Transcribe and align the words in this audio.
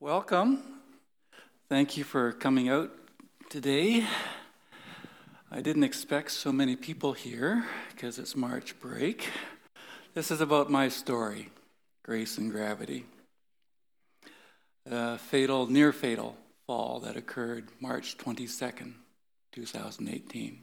Welcome. 0.00 0.62
Thank 1.68 1.96
you 1.96 2.04
for 2.04 2.30
coming 2.30 2.68
out 2.68 2.92
today. 3.50 4.06
I 5.50 5.60
didn't 5.60 5.82
expect 5.82 6.30
so 6.30 6.52
many 6.52 6.76
people 6.76 7.14
here 7.14 7.66
because 7.90 8.20
it's 8.20 8.36
March 8.36 8.78
break. 8.78 9.28
This 10.14 10.30
is 10.30 10.40
about 10.40 10.70
my 10.70 10.88
story, 10.88 11.50
Grace 12.04 12.38
and 12.38 12.48
Gravity. 12.52 13.06
A 14.88 15.18
fatal, 15.18 15.66
near 15.66 15.92
fatal 15.92 16.36
fall 16.64 17.00
that 17.00 17.16
occurred 17.16 17.70
March 17.80 18.16
22nd, 18.18 18.92
2018. 19.50 20.62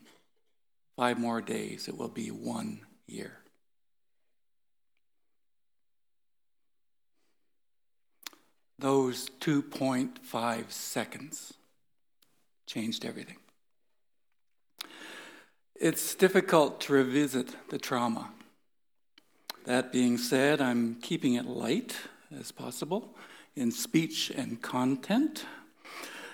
Five 0.96 1.20
more 1.20 1.42
days, 1.42 1.90
it 1.90 1.98
will 1.98 2.08
be 2.08 2.30
one 2.30 2.80
year. 3.06 3.40
Those 8.78 9.30
2.5 9.40 10.72
seconds 10.72 11.54
changed 12.66 13.06
everything. 13.06 13.38
It's 15.76 16.16
difficult 16.16 16.82
to 16.82 16.94
revisit 16.94 17.56
the 17.70 17.78
trauma. 17.78 18.32
That 19.66 19.92
being 19.92 20.18
said, 20.18 20.62
I'm 20.62 20.96
keeping 21.02 21.34
it 21.34 21.46
light 21.46 21.96
as 22.38 22.52
possible 22.52 23.16
in 23.56 23.72
speech 23.72 24.30
and 24.30 24.62
content. 24.62 25.46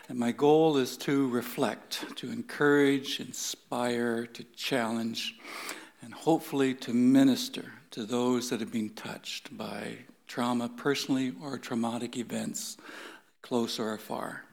And 0.10 0.20
my 0.20 0.32
goal 0.32 0.78
is 0.78 0.98
to 0.98 1.30
reflect, 1.30 2.18
to 2.18 2.32
encourage, 2.32 3.20
inspire, 3.20 4.26
to 4.26 4.44
challenge, 4.56 5.38
and 6.02 6.14
hopefully 6.14 6.74
to 6.76 6.94
minister 6.94 7.74
to 7.92 8.06
those 8.06 8.50
that 8.50 8.60
have 8.60 8.72
been 8.72 8.90
touched 8.90 9.56
by 9.58 10.00
trauma 10.32 10.70
personally 10.70 11.34
or 11.44 11.58
traumatic 11.58 12.16
events, 12.16 12.78
close 13.42 13.78
or 13.78 13.98
far. 13.98 14.46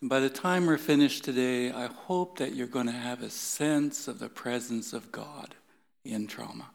And 0.00 0.08
by 0.08 0.20
the 0.20 0.30
time 0.30 0.64
we're 0.64 0.78
finished 0.78 1.22
today, 1.22 1.70
I 1.70 1.88
hope 1.88 2.38
that 2.38 2.54
you're 2.54 2.66
going 2.66 2.86
to 2.86 2.92
have 2.92 3.22
a 3.22 3.28
sense 3.28 4.08
of 4.08 4.18
the 4.18 4.30
presence 4.30 4.94
of 4.94 5.12
God 5.12 5.54
in 6.02 6.26
trauma. 6.26 6.70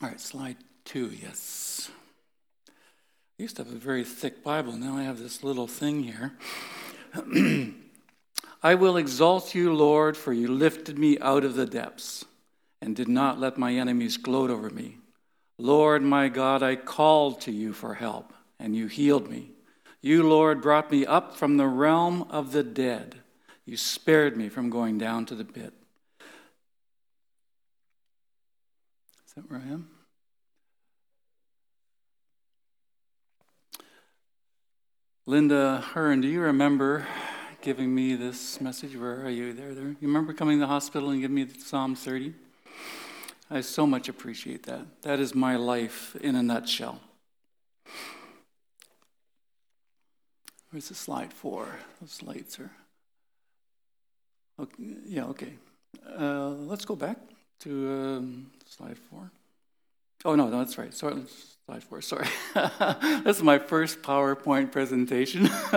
All 0.00 0.08
right, 0.08 0.20
slide 0.20 0.58
two, 0.84 1.10
yes. 1.20 1.90
I 2.68 3.42
used 3.42 3.56
to 3.56 3.64
have 3.64 3.72
a 3.72 3.78
very 3.78 4.04
thick 4.04 4.44
Bible, 4.44 4.74
now 4.74 4.96
I 4.96 5.02
have 5.02 5.18
this 5.18 5.42
little 5.42 5.66
thing 5.66 6.04
here. 6.04 6.34
I 8.62 8.76
will 8.76 8.96
exalt 8.96 9.52
you, 9.52 9.74
Lord, 9.74 10.16
for 10.16 10.32
you 10.32 10.46
lifted 10.46 10.96
me 10.96 11.18
out 11.18 11.42
of 11.42 11.56
the 11.56 11.66
depths 11.66 12.24
and 12.80 12.94
did 12.94 13.08
not 13.08 13.40
let 13.40 13.58
my 13.58 13.74
enemies 13.74 14.16
gloat 14.16 14.50
over 14.50 14.70
me. 14.70 14.99
Lord 15.60 16.02
my 16.02 16.28
God, 16.28 16.62
I 16.62 16.74
called 16.74 17.42
to 17.42 17.52
you 17.52 17.74
for 17.74 17.92
help, 17.92 18.32
and 18.58 18.74
you 18.74 18.86
healed 18.86 19.28
me. 19.28 19.50
You, 20.00 20.26
Lord, 20.26 20.62
brought 20.62 20.90
me 20.90 21.04
up 21.04 21.36
from 21.36 21.58
the 21.58 21.66
realm 21.66 22.22
of 22.30 22.52
the 22.52 22.62
dead. 22.62 23.16
You 23.66 23.76
spared 23.76 24.38
me 24.38 24.48
from 24.48 24.70
going 24.70 24.96
down 24.96 25.26
to 25.26 25.34
the 25.34 25.44
pit. 25.44 25.74
Is 29.26 29.34
that 29.34 29.50
where 29.50 29.60
I 29.60 29.70
am? 29.70 29.90
Linda 35.26 35.84
Hearn, 35.92 36.22
do 36.22 36.28
you 36.28 36.40
remember 36.40 37.06
giving 37.60 37.94
me 37.94 38.14
this 38.14 38.62
message? 38.62 38.96
Where 38.96 39.26
are 39.26 39.30
you? 39.30 39.52
There, 39.52 39.74
there. 39.74 39.84
You 39.84 40.08
remember 40.08 40.32
coming 40.32 40.56
to 40.56 40.60
the 40.60 40.66
hospital 40.68 41.10
and 41.10 41.20
giving 41.20 41.34
me 41.34 41.46
Psalm 41.46 41.94
30? 41.94 42.32
I 43.52 43.62
so 43.62 43.84
much 43.84 44.08
appreciate 44.08 44.62
that. 44.66 45.02
That 45.02 45.18
is 45.18 45.34
my 45.34 45.56
life 45.56 46.14
in 46.20 46.36
a 46.36 46.42
nutshell. 46.42 47.00
Where's 50.70 50.88
the 50.88 50.94
slide 50.94 51.32
four? 51.32 51.66
Those 52.00 52.22
lights 52.22 52.60
are. 52.60 52.70
Okay, 54.60 54.94
yeah, 55.04 55.24
okay. 55.24 55.54
Uh, 56.16 56.50
let's 56.50 56.84
go 56.84 56.94
back 56.94 57.16
to 57.60 57.90
um, 57.90 58.50
slide 58.66 58.98
four. 58.98 59.32
Oh, 60.22 60.34
no, 60.34 60.50
that's 60.50 60.76
right. 60.76 60.92
Sorry, 60.92 61.16
slide 61.64 61.82
four, 61.82 62.02
sorry. 62.02 62.26
this 63.24 63.38
is 63.38 63.42
my 63.42 63.58
first 63.58 64.02
PowerPoint 64.02 64.70
presentation. 64.70 65.48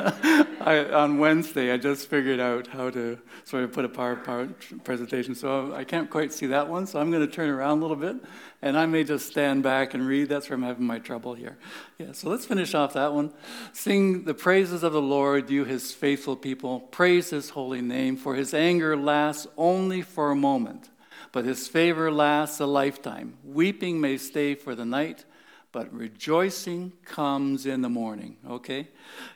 I, 0.65 0.89
on 0.93 1.17
Wednesday, 1.17 1.71
I 1.71 1.77
just 1.77 2.09
figured 2.09 2.41
out 2.41 2.67
how 2.67 2.89
to 2.89 3.17
sort 3.45 3.63
of 3.63 3.71
put 3.71 3.85
a 3.85 3.89
PowerPoint 3.89 4.83
presentation. 4.83 5.33
So 5.33 5.73
I 5.73 5.85
can't 5.85 6.09
quite 6.09 6.33
see 6.33 6.47
that 6.47 6.67
one, 6.67 6.87
so 6.87 6.99
I'm 6.99 7.09
going 7.09 7.25
to 7.25 7.31
turn 7.31 7.49
around 7.49 7.77
a 7.77 7.81
little 7.83 7.95
bit, 7.95 8.17
and 8.61 8.77
I 8.77 8.85
may 8.85 9.05
just 9.05 9.27
stand 9.27 9.63
back 9.63 9.93
and 9.93 10.05
read. 10.05 10.27
That's 10.27 10.49
where 10.49 10.57
I'm 10.57 10.63
having 10.63 10.85
my 10.85 10.99
trouble 10.99 11.35
here. 11.35 11.57
Yeah, 11.97 12.11
so 12.11 12.29
let's 12.29 12.45
finish 12.45 12.73
off 12.73 12.93
that 12.93 13.13
one. 13.13 13.31
Sing 13.71 14.25
the 14.25 14.33
praises 14.33 14.83
of 14.83 14.91
the 14.91 15.01
Lord, 15.01 15.49
you 15.49 15.63
his 15.63 15.93
faithful 15.93 16.35
people. 16.35 16.81
Praise 16.81 17.29
his 17.29 17.51
holy 17.51 17.81
name, 17.81 18.17
for 18.17 18.35
his 18.35 18.53
anger 18.53 18.97
lasts 18.97 19.47
only 19.55 20.01
for 20.01 20.31
a 20.31 20.35
moment, 20.35 20.89
but 21.33 21.43
his 21.43 21.67
favor 21.67 22.09
lasts 22.09 22.61
a 22.61 22.65
lifetime. 22.65 23.37
Weeping 23.43 23.99
may 23.99 24.17
stay 24.17 24.55
for 24.55 24.73
the 24.73 24.85
night 24.85 25.25
but 25.73 25.91
rejoicing 25.91 26.93
comes 27.03 27.65
in 27.65 27.81
the 27.81 27.89
morning. 27.89 28.37
Okay? 28.47 28.87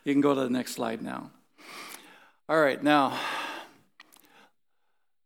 You 0.06 0.14
can 0.14 0.22
go 0.22 0.34
to 0.34 0.42
the 0.42 0.50
next 0.50 0.74
slide 0.74 1.02
now. 1.02 1.32
All 2.48 2.62
right, 2.62 2.82
now. 2.82 3.20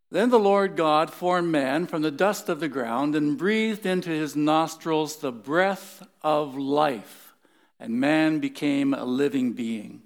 Then 0.10 0.30
the 0.30 0.40
Lord 0.40 0.76
God 0.76 1.14
formed 1.14 1.52
man 1.52 1.86
from 1.86 2.02
the 2.02 2.12
dust 2.12 2.50
of 2.50 2.60
the 2.60 2.68
ground 2.68 3.16
and 3.16 3.38
breathed 3.38 3.86
into 3.86 4.10
his 4.10 4.36
nostrils 4.36 5.18
the 5.18 5.32
breath 5.32 6.02
of 6.22 6.58
life, 6.58 7.34
and 7.80 8.00
man 8.00 8.40
became 8.40 8.94
a 8.94 9.06
living 9.06 9.54
being. 9.54 10.02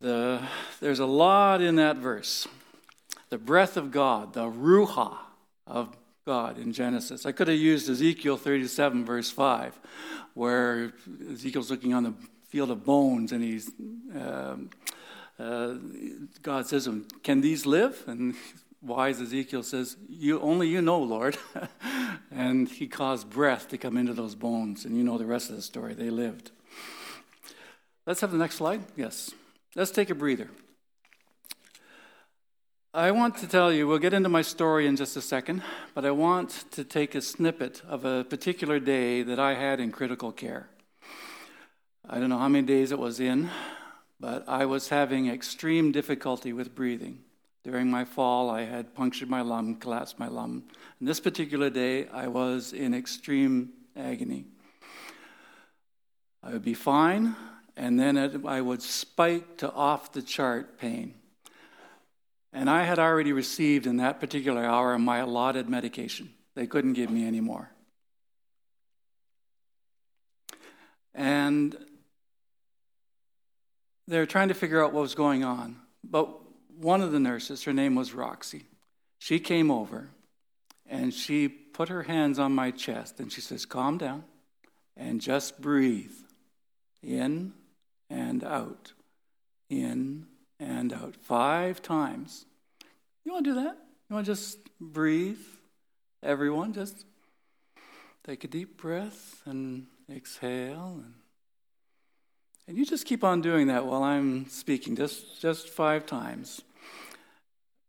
The, 0.00 0.42
there's 0.80 1.00
a 1.00 1.06
lot 1.06 1.60
in 1.60 1.76
that 1.76 1.96
verse. 1.96 2.46
The 3.32 3.38
breath 3.38 3.78
of 3.78 3.90
God, 3.90 4.34
the 4.34 4.44
ruach 4.44 5.16
of 5.66 5.96
God 6.26 6.58
in 6.58 6.70
Genesis. 6.70 7.24
I 7.24 7.32
could 7.32 7.48
have 7.48 7.56
used 7.56 7.88
Ezekiel 7.88 8.36
37, 8.36 9.06
verse 9.06 9.30
5, 9.30 9.80
where 10.34 10.92
Ezekiel's 11.32 11.70
looking 11.70 11.94
on 11.94 12.02
the 12.02 12.12
field 12.48 12.70
of 12.70 12.84
bones 12.84 13.32
and 13.32 13.42
he's, 13.42 13.70
uh, 14.14 14.56
uh, 15.38 15.74
God 16.42 16.66
says 16.66 16.86
him, 16.86 17.08
Can 17.24 17.40
these 17.40 17.64
live? 17.64 18.04
And 18.06 18.34
wise 18.82 19.18
Ezekiel 19.18 19.62
says, 19.62 19.96
you, 20.10 20.38
Only 20.38 20.68
you 20.68 20.82
know, 20.82 21.00
Lord. 21.00 21.38
and 22.30 22.68
he 22.68 22.86
caused 22.86 23.30
breath 23.30 23.66
to 23.68 23.78
come 23.78 23.96
into 23.96 24.12
those 24.12 24.34
bones. 24.34 24.84
And 24.84 24.94
you 24.94 25.02
know 25.02 25.16
the 25.16 25.24
rest 25.24 25.48
of 25.48 25.56
the 25.56 25.62
story. 25.62 25.94
They 25.94 26.10
lived. 26.10 26.50
Let's 28.04 28.20
have 28.20 28.30
the 28.30 28.36
next 28.36 28.56
slide. 28.56 28.82
Yes. 28.94 29.30
Let's 29.74 29.90
take 29.90 30.10
a 30.10 30.14
breather. 30.14 30.50
I 32.94 33.10
want 33.10 33.38
to 33.38 33.46
tell 33.46 33.72
you, 33.72 33.88
we'll 33.88 33.96
get 33.96 34.12
into 34.12 34.28
my 34.28 34.42
story 34.42 34.86
in 34.86 34.96
just 34.96 35.16
a 35.16 35.22
second, 35.22 35.62
but 35.94 36.04
I 36.04 36.10
want 36.10 36.66
to 36.72 36.84
take 36.84 37.14
a 37.14 37.22
snippet 37.22 37.80
of 37.88 38.04
a 38.04 38.22
particular 38.22 38.78
day 38.78 39.22
that 39.22 39.38
I 39.38 39.54
had 39.54 39.80
in 39.80 39.90
critical 39.90 40.30
care. 40.30 40.68
I 42.06 42.18
don't 42.18 42.28
know 42.28 42.36
how 42.36 42.50
many 42.50 42.66
days 42.66 42.92
it 42.92 42.98
was 42.98 43.18
in, 43.18 43.48
but 44.20 44.46
I 44.46 44.66
was 44.66 44.90
having 44.90 45.30
extreme 45.30 45.90
difficulty 45.90 46.52
with 46.52 46.74
breathing. 46.74 47.20
During 47.64 47.90
my 47.90 48.04
fall, 48.04 48.50
I 48.50 48.66
had 48.66 48.94
punctured 48.94 49.30
my 49.30 49.40
lung, 49.40 49.76
collapsed 49.76 50.18
my 50.18 50.28
lung. 50.28 50.62
And 51.00 51.08
this 51.08 51.18
particular 51.18 51.70
day, 51.70 52.08
I 52.08 52.26
was 52.26 52.74
in 52.74 52.92
extreme 52.92 53.70
agony. 53.96 54.44
I 56.42 56.52
would 56.52 56.62
be 56.62 56.74
fine, 56.74 57.36
and 57.74 57.98
then 57.98 58.18
I 58.46 58.60
would 58.60 58.82
spike 58.82 59.56
to 59.56 59.72
off 59.72 60.12
the 60.12 60.20
chart 60.20 60.78
pain. 60.78 61.14
And 62.52 62.68
I 62.68 62.84
had 62.84 62.98
already 62.98 63.32
received 63.32 63.86
in 63.86 63.96
that 63.96 64.20
particular 64.20 64.64
hour 64.64 64.98
my 64.98 65.18
allotted 65.18 65.68
medication. 65.68 66.32
They 66.54 66.66
couldn't 66.66 66.92
give 66.92 67.10
me 67.10 67.26
any 67.26 67.40
more. 67.40 67.70
And 71.14 71.76
they're 74.06 74.26
trying 74.26 74.48
to 74.48 74.54
figure 74.54 74.84
out 74.84 74.92
what 74.92 75.00
was 75.00 75.14
going 75.14 75.44
on. 75.44 75.76
But 76.04 76.28
one 76.76 77.00
of 77.00 77.12
the 77.12 77.20
nurses, 77.20 77.64
her 77.64 77.72
name 77.72 77.94
was 77.94 78.12
Roxy, 78.12 78.64
she 79.18 79.38
came 79.38 79.70
over 79.70 80.08
and 80.86 81.14
she 81.14 81.48
put 81.48 81.88
her 81.88 82.02
hands 82.02 82.38
on 82.38 82.52
my 82.54 82.70
chest 82.70 83.20
and 83.20 83.32
she 83.32 83.40
says, 83.40 83.64
Calm 83.64 83.98
down 83.98 84.24
and 84.96 85.20
just 85.20 85.60
breathe 85.60 86.12
in 87.02 87.52
and 88.10 88.44
out, 88.44 88.92
in 89.70 90.26
and 90.62 90.92
out 90.92 91.16
five 91.16 91.82
times. 91.82 92.46
You 93.24 93.32
want 93.32 93.44
to 93.44 93.50
do 93.50 93.54
that? 93.56 93.76
You 94.08 94.14
want 94.14 94.26
to 94.26 94.32
just 94.32 94.58
breathe? 94.80 95.40
Everyone, 96.22 96.72
just 96.72 97.04
take 98.24 98.44
a 98.44 98.48
deep 98.48 98.76
breath 98.76 99.42
and 99.44 99.86
exhale. 100.10 101.00
And, 101.02 101.14
and 102.68 102.76
you 102.76 102.86
just 102.86 103.06
keep 103.06 103.24
on 103.24 103.40
doing 103.40 103.66
that 103.66 103.86
while 103.86 104.04
I'm 104.04 104.48
speaking, 104.48 104.94
just, 104.94 105.40
just 105.40 105.68
five 105.68 106.06
times. 106.06 106.62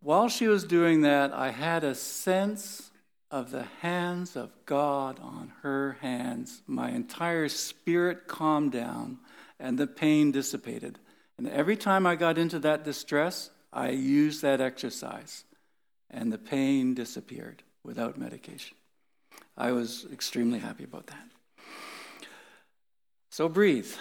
While 0.02 0.30
she 0.30 0.48
was 0.48 0.64
doing 0.64 1.02
that, 1.02 1.32
I 1.32 1.52
had 1.52 1.84
a 1.84 1.96
sense 1.96 2.92
of 3.30 3.52
the 3.52 3.64
hands 3.82 4.36
of 4.36 4.52
God 4.66 5.20
on 5.20 5.54
her 5.62 5.98
hands, 6.02 6.62
my 6.68 6.90
entire 6.90 7.50
spirit 7.50 8.28
calmed 8.28 8.72
down 8.72 9.20
and 9.60 9.78
the 9.78 9.88
pain 9.88 10.32
dissipated. 10.32 11.00
And 11.38 11.50
every 11.50 11.76
time 11.76 12.06
I 12.06 12.16
got 12.16 12.38
into 12.38 12.60
that 12.60 12.84
distress, 12.84 13.50
I 13.72 13.90
used 13.90 14.42
that 14.44 14.62
exercise, 14.62 15.46
and 16.10 16.32
the 16.32 16.38
pain 16.38 16.94
disappeared 16.94 17.64
without 17.84 18.18
medication. 18.18 18.78
I 19.58 19.72
was 19.72 20.06
extremely 20.12 20.60
happy 20.60 20.84
about 20.84 21.08
that. 21.08 21.30
So 23.30 23.50
breathe. 23.50 23.92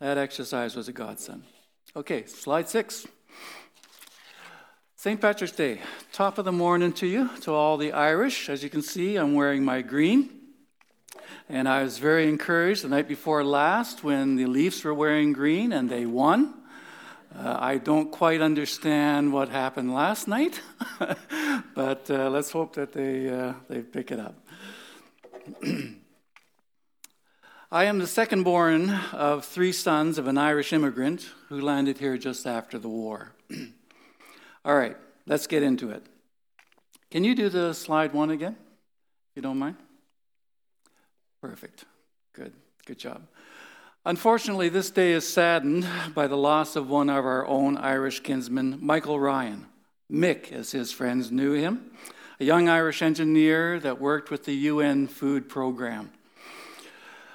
That 0.00 0.18
exercise 0.18 0.76
was 0.76 0.88
a 0.88 0.92
godsend. 0.92 1.44
Okay, 1.96 2.26
slide 2.26 2.68
six. 2.68 3.06
St. 4.96 5.20
Patrick's 5.20 5.52
Day, 5.52 5.80
top 6.12 6.38
of 6.38 6.44
the 6.44 6.52
morning 6.52 6.92
to 6.94 7.06
you, 7.06 7.30
to 7.42 7.52
all 7.52 7.76
the 7.76 7.92
Irish. 7.92 8.48
As 8.48 8.64
you 8.64 8.70
can 8.70 8.82
see, 8.82 9.14
I'm 9.14 9.34
wearing 9.34 9.64
my 9.64 9.80
green. 9.80 10.37
And 11.48 11.68
I 11.68 11.82
was 11.82 11.98
very 11.98 12.28
encouraged 12.28 12.84
the 12.84 12.88
night 12.88 13.08
before 13.08 13.42
last 13.42 14.04
when 14.04 14.36
the 14.36 14.46
Leafs 14.46 14.84
were 14.84 14.94
wearing 14.94 15.32
green 15.32 15.72
and 15.72 15.88
they 15.88 16.06
won. 16.06 16.54
Uh, 17.34 17.56
I 17.58 17.78
don't 17.78 18.10
quite 18.10 18.40
understand 18.40 19.32
what 19.32 19.48
happened 19.48 19.94
last 19.94 20.28
night, 20.28 20.60
but 21.74 22.10
uh, 22.10 22.30
let's 22.30 22.50
hope 22.50 22.74
that 22.74 22.92
they, 22.92 23.28
uh, 23.28 23.52
they 23.68 23.80
pick 23.80 24.10
it 24.10 24.18
up. 24.18 24.34
I 27.70 27.84
am 27.84 27.98
the 27.98 28.06
second 28.06 28.44
born 28.44 28.90
of 29.12 29.44
three 29.44 29.72
sons 29.72 30.16
of 30.16 30.26
an 30.26 30.38
Irish 30.38 30.72
immigrant 30.72 31.28
who 31.48 31.60
landed 31.60 31.98
here 31.98 32.16
just 32.16 32.46
after 32.46 32.78
the 32.78 32.88
war. 32.88 33.32
All 34.64 34.74
right, 34.74 34.96
let's 35.26 35.46
get 35.46 35.62
into 35.62 35.90
it. 35.90 36.02
Can 37.10 37.24
you 37.24 37.34
do 37.34 37.50
the 37.50 37.74
slide 37.74 38.14
one 38.14 38.30
again, 38.30 38.56
if 39.30 39.36
you 39.36 39.42
don't 39.42 39.58
mind? 39.58 39.76
Perfect. 41.40 41.84
Good. 42.32 42.52
Good 42.86 42.98
job. 42.98 43.22
Unfortunately, 44.04 44.68
this 44.68 44.90
day 44.90 45.12
is 45.12 45.28
saddened 45.28 45.86
by 46.14 46.26
the 46.26 46.36
loss 46.36 46.76
of 46.76 46.88
one 46.88 47.10
of 47.10 47.24
our 47.24 47.46
own 47.46 47.76
Irish 47.76 48.20
kinsmen, 48.20 48.78
Michael 48.80 49.20
Ryan. 49.20 49.66
Mick, 50.10 50.52
as 50.52 50.72
his 50.72 50.90
friends 50.90 51.30
knew 51.30 51.52
him, 51.52 51.90
a 52.40 52.44
young 52.44 52.68
Irish 52.68 53.02
engineer 53.02 53.78
that 53.80 54.00
worked 54.00 54.30
with 54.30 54.44
the 54.44 54.54
UN 54.54 55.06
food 55.06 55.48
program. 55.48 56.10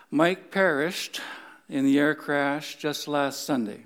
Mike 0.10 0.52
perished 0.52 1.22
in 1.70 1.86
the 1.86 2.00
air 2.00 2.16
crash 2.16 2.78
just 2.78 3.08
last 3.08 3.46
Sunday. 3.46 3.86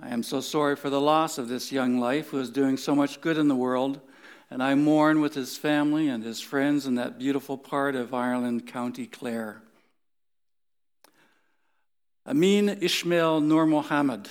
I 0.00 0.10
am 0.10 0.22
so 0.22 0.40
sorry 0.40 0.76
for 0.76 0.90
the 0.90 1.00
loss 1.00 1.38
of 1.38 1.48
this 1.48 1.72
young 1.72 1.98
life 1.98 2.28
who 2.28 2.38
is 2.38 2.50
doing 2.50 2.76
so 2.76 2.94
much 2.94 3.20
good 3.20 3.38
in 3.38 3.48
the 3.48 3.56
world, 3.56 4.00
and 4.50 4.62
I 4.62 4.74
mourn 4.74 5.20
with 5.20 5.34
his 5.34 5.56
family 5.56 6.08
and 6.08 6.22
his 6.22 6.40
friends 6.40 6.86
in 6.86 6.94
that 6.94 7.18
beautiful 7.18 7.58
part 7.58 7.94
of 7.94 8.14
Ireland, 8.14 8.66
County 8.66 9.06
Clare. 9.06 9.62
Amin 12.26 12.78
Ishmael 12.80 13.40
Nur 13.40 13.66
Mohammed. 13.66 14.28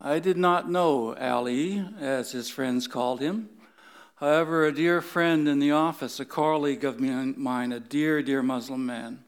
I 0.00 0.20
did 0.20 0.36
not 0.36 0.70
know 0.70 1.14
Ali, 1.14 1.84
as 1.98 2.32
his 2.32 2.48
friends 2.48 2.86
called 2.86 3.20
him. 3.20 3.48
However, 4.16 4.64
a 4.64 4.72
dear 4.72 5.00
friend 5.00 5.48
in 5.48 5.58
the 5.58 5.72
office, 5.72 6.18
a 6.18 6.24
colleague 6.24 6.84
of 6.84 7.00
mine, 7.00 7.72
a 7.72 7.80
dear, 7.80 8.22
dear 8.22 8.42
Muslim 8.42 8.84
man, 8.84 9.24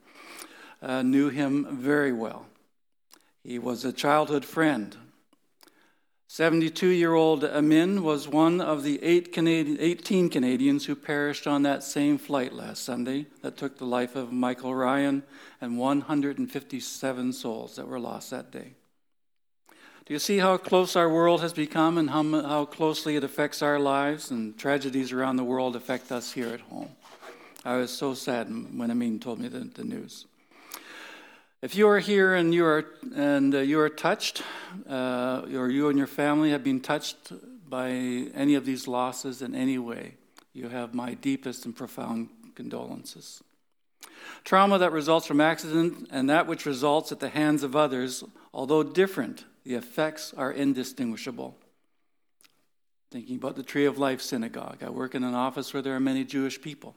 uh, 0.82 1.02
knew 1.02 1.28
him 1.28 1.66
very 1.70 2.12
well. 2.12 2.46
He 3.44 3.58
was 3.58 3.84
a 3.84 3.92
childhood 3.92 4.44
friend, 4.44 4.96
72 6.32 6.86
year 6.86 7.14
old 7.14 7.42
Amin 7.42 8.04
was 8.04 8.28
one 8.28 8.60
of 8.60 8.84
the 8.84 9.02
eight 9.02 9.32
Canadian, 9.32 9.78
18 9.80 10.28
Canadians 10.28 10.86
who 10.86 10.94
perished 10.94 11.48
on 11.48 11.64
that 11.64 11.82
same 11.82 12.18
flight 12.18 12.52
last 12.52 12.84
Sunday 12.84 13.26
that 13.42 13.56
took 13.56 13.78
the 13.78 13.84
life 13.84 14.14
of 14.14 14.30
Michael 14.30 14.72
Ryan 14.72 15.24
and 15.60 15.76
157 15.76 17.32
souls 17.32 17.74
that 17.74 17.88
were 17.88 17.98
lost 17.98 18.30
that 18.30 18.52
day. 18.52 18.74
Do 20.06 20.12
you 20.14 20.20
see 20.20 20.38
how 20.38 20.56
close 20.56 20.94
our 20.94 21.08
world 21.08 21.40
has 21.40 21.52
become 21.52 21.98
and 21.98 22.10
how, 22.10 22.22
how 22.22 22.64
closely 22.64 23.16
it 23.16 23.24
affects 23.24 23.60
our 23.60 23.80
lives 23.80 24.30
and 24.30 24.56
tragedies 24.56 25.10
around 25.10 25.34
the 25.34 25.42
world 25.42 25.74
affect 25.74 26.12
us 26.12 26.30
here 26.30 26.50
at 26.50 26.60
home? 26.60 26.90
I 27.64 27.74
was 27.74 27.90
so 27.90 28.14
sad 28.14 28.46
when 28.78 28.92
Amin 28.92 29.18
told 29.18 29.40
me 29.40 29.48
the, 29.48 29.68
the 29.74 29.82
news. 29.82 30.26
If 31.62 31.74
you 31.74 31.88
are 31.88 31.98
here 31.98 32.34
and 32.34 32.54
you 32.54 32.64
are 32.64 32.86
and 33.14 33.54
uh, 33.54 33.58
you 33.58 33.80
are 33.80 33.90
touched, 33.90 34.42
uh, 34.88 35.42
or 35.54 35.68
you 35.68 35.90
and 35.90 35.98
your 35.98 36.06
family 36.06 36.52
have 36.52 36.64
been 36.64 36.80
touched 36.80 37.34
by 37.68 37.90
any 37.90 38.54
of 38.54 38.64
these 38.64 38.88
losses 38.88 39.42
in 39.42 39.54
any 39.54 39.76
way, 39.76 40.14
you 40.54 40.70
have 40.70 40.94
my 40.94 41.12
deepest 41.12 41.66
and 41.66 41.76
profound 41.76 42.30
condolences. 42.54 43.42
Trauma 44.42 44.78
that 44.78 44.90
results 44.90 45.26
from 45.26 45.38
accident 45.38 46.08
and 46.10 46.30
that 46.30 46.46
which 46.46 46.64
results 46.64 47.12
at 47.12 47.20
the 47.20 47.28
hands 47.28 47.62
of 47.62 47.76
others, 47.76 48.24
although 48.54 48.82
different, 48.82 49.44
the 49.62 49.74
effects 49.74 50.32
are 50.34 50.50
indistinguishable. 50.50 51.58
Thinking 53.10 53.36
about 53.36 53.56
the 53.56 53.62
Tree 53.62 53.84
of 53.84 53.98
Life 53.98 54.22
Synagogue, 54.22 54.78
I 54.82 54.88
work 54.88 55.14
in 55.14 55.24
an 55.24 55.34
office 55.34 55.74
where 55.74 55.82
there 55.82 55.94
are 55.94 56.00
many 56.00 56.24
Jewish 56.24 56.58
people. 56.62 56.96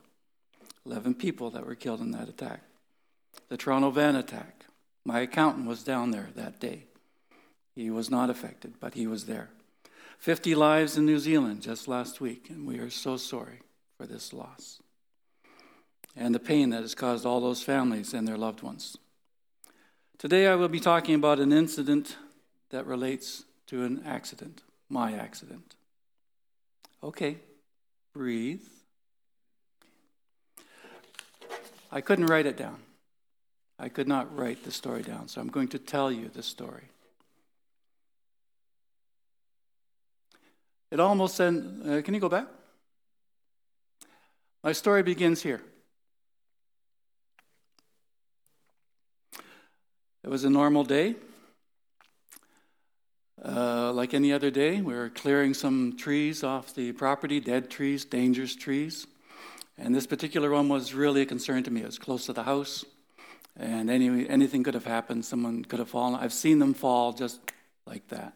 11 0.86 1.16
people 1.16 1.50
that 1.50 1.66
were 1.66 1.74
killed 1.74 2.00
in 2.00 2.12
that 2.12 2.30
attack 2.30 2.62
the 3.48 3.56
Toronto 3.56 3.90
van 3.90 4.16
attack. 4.16 4.64
My 5.04 5.20
accountant 5.20 5.66
was 5.66 5.82
down 5.82 6.10
there 6.10 6.28
that 6.34 6.60
day. 6.60 6.84
He 7.74 7.90
was 7.90 8.10
not 8.10 8.30
affected, 8.30 8.74
but 8.80 8.94
he 8.94 9.06
was 9.06 9.26
there. 9.26 9.50
50 10.18 10.54
lives 10.54 10.96
in 10.96 11.04
New 11.04 11.18
Zealand 11.18 11.62
just 11.62 11.88
last 11.88 12.20
week, 12.20 12.48
and 12.48 12.66
we 12.66 12.78
are 12.78 12.90
so 12.90 13.16
sorry 13.16 13.60
for 13.96 14.06
this 14.06 14.32
loss 14.32 14.80
and 16.16 16.34
the 16.34 16.40
pain 16.40 16.70
that 16.70 16.82
has 16.82 16.94
caused 16.94 17.26
all 17.26 17.40
those 17.40 17.62
families 17.62 18.14
and 18.14 18.26
their 18.26 18.38
loved 18.38 18.62
ones. 18.62 18.96
Today, 20.18 20.46
I 20.46 20.54
will 20.54 20.68
be 20.68 20.80
talking 20.80 21.14
about 21.14 21.40
an 21.40 21.52
incident 21.52 22.16
that 22.70 22.86
relates 22.86 23.44
to 23.66 23.82
an 23.84 24.02
accident, 24.06 24.62
my 24.88 25.12
accident. 25.12 25.74
Okay, 27.02 27.38
breathe. 28.12 28.62
I 31.90 32.00
couldn't 32.00 32.26
write 32.26 32.46
it 32.46 32.56
down. 32.56 32.78
I 33.84 33.90
could 33.90 34.08
not 34.08 34.34
write 34.34 34.64
the 34.64 34.70
story 34.70 35.02
down, 35.02 35.28
so 35.28 35.42
I'm 35.42 35.48
going 35.48 35.68
to 35.68 35.78
tell 35.78 36.10
you 36.10 36.30
the 36.30 36.42
story. 36.42 36.84
It 40.90 41.00
almost 41.00 41.36
said, 41.36 41.82
uh, 41.86 42.00
can 42.00 42.14
you 42.14 42.20
go 42.20 42.30
back? 42.30 42.46
My 44.62 44.72
story 44.72 45.02
begins 45.02 45.42
here. 45.42 45.60
It 50.22 50.30
was 50.30 50.44
a 50.44 50.50
normal 50.50 50.84
day. 50.84 51.16
Uh, 53.44 53.92
like 53.92 54.14
any 54.14 54.32
other 54.32 54.50
day, 54.50 54.80
we 54.80 54.94
were 54.94 55.10
clearing 55.10 55.52
some 55.52 55.94
trees 55.98 56.42
off 56.42 56.74
the 56.74 56.92
property, 56.92 57.38
dead 57.38 57.68
trees, 57.68 58.06
dangerous 58.06 58.56
trees. 58.56 59.06
And 59.76 59.94
this 59.94 60.06
particular 60.06 60.50
one 60.50 60.70
was 60.70 60.94
really 60.94 61.20
a 61.20 61.26
concern 61.26 61.62
to 61.64 61.70
me. 61.70 61.82
It 61.82 61.86
was 61.86 61.98
close 61.98 62.24
to 62.24 62.32
the 62.32 62.44
house 62.44 62.86
and 63.56 63.90
any, 63.90 64.28
anything 64.28 64.62
could 64.64 64.74
have 64.74 64.84
happened. 64.84 65.24
Someone 65.24 65.64
could 65.64 65.78
have 65.78 65.88
fallen. 65.88 66.14
I've 66.20 66.32
seen 66.32 66.58
them 66.58 66.74
fall 66.74 67.12
just 67.12 67.40
like 67.86 68.06
that. 68.08 68.32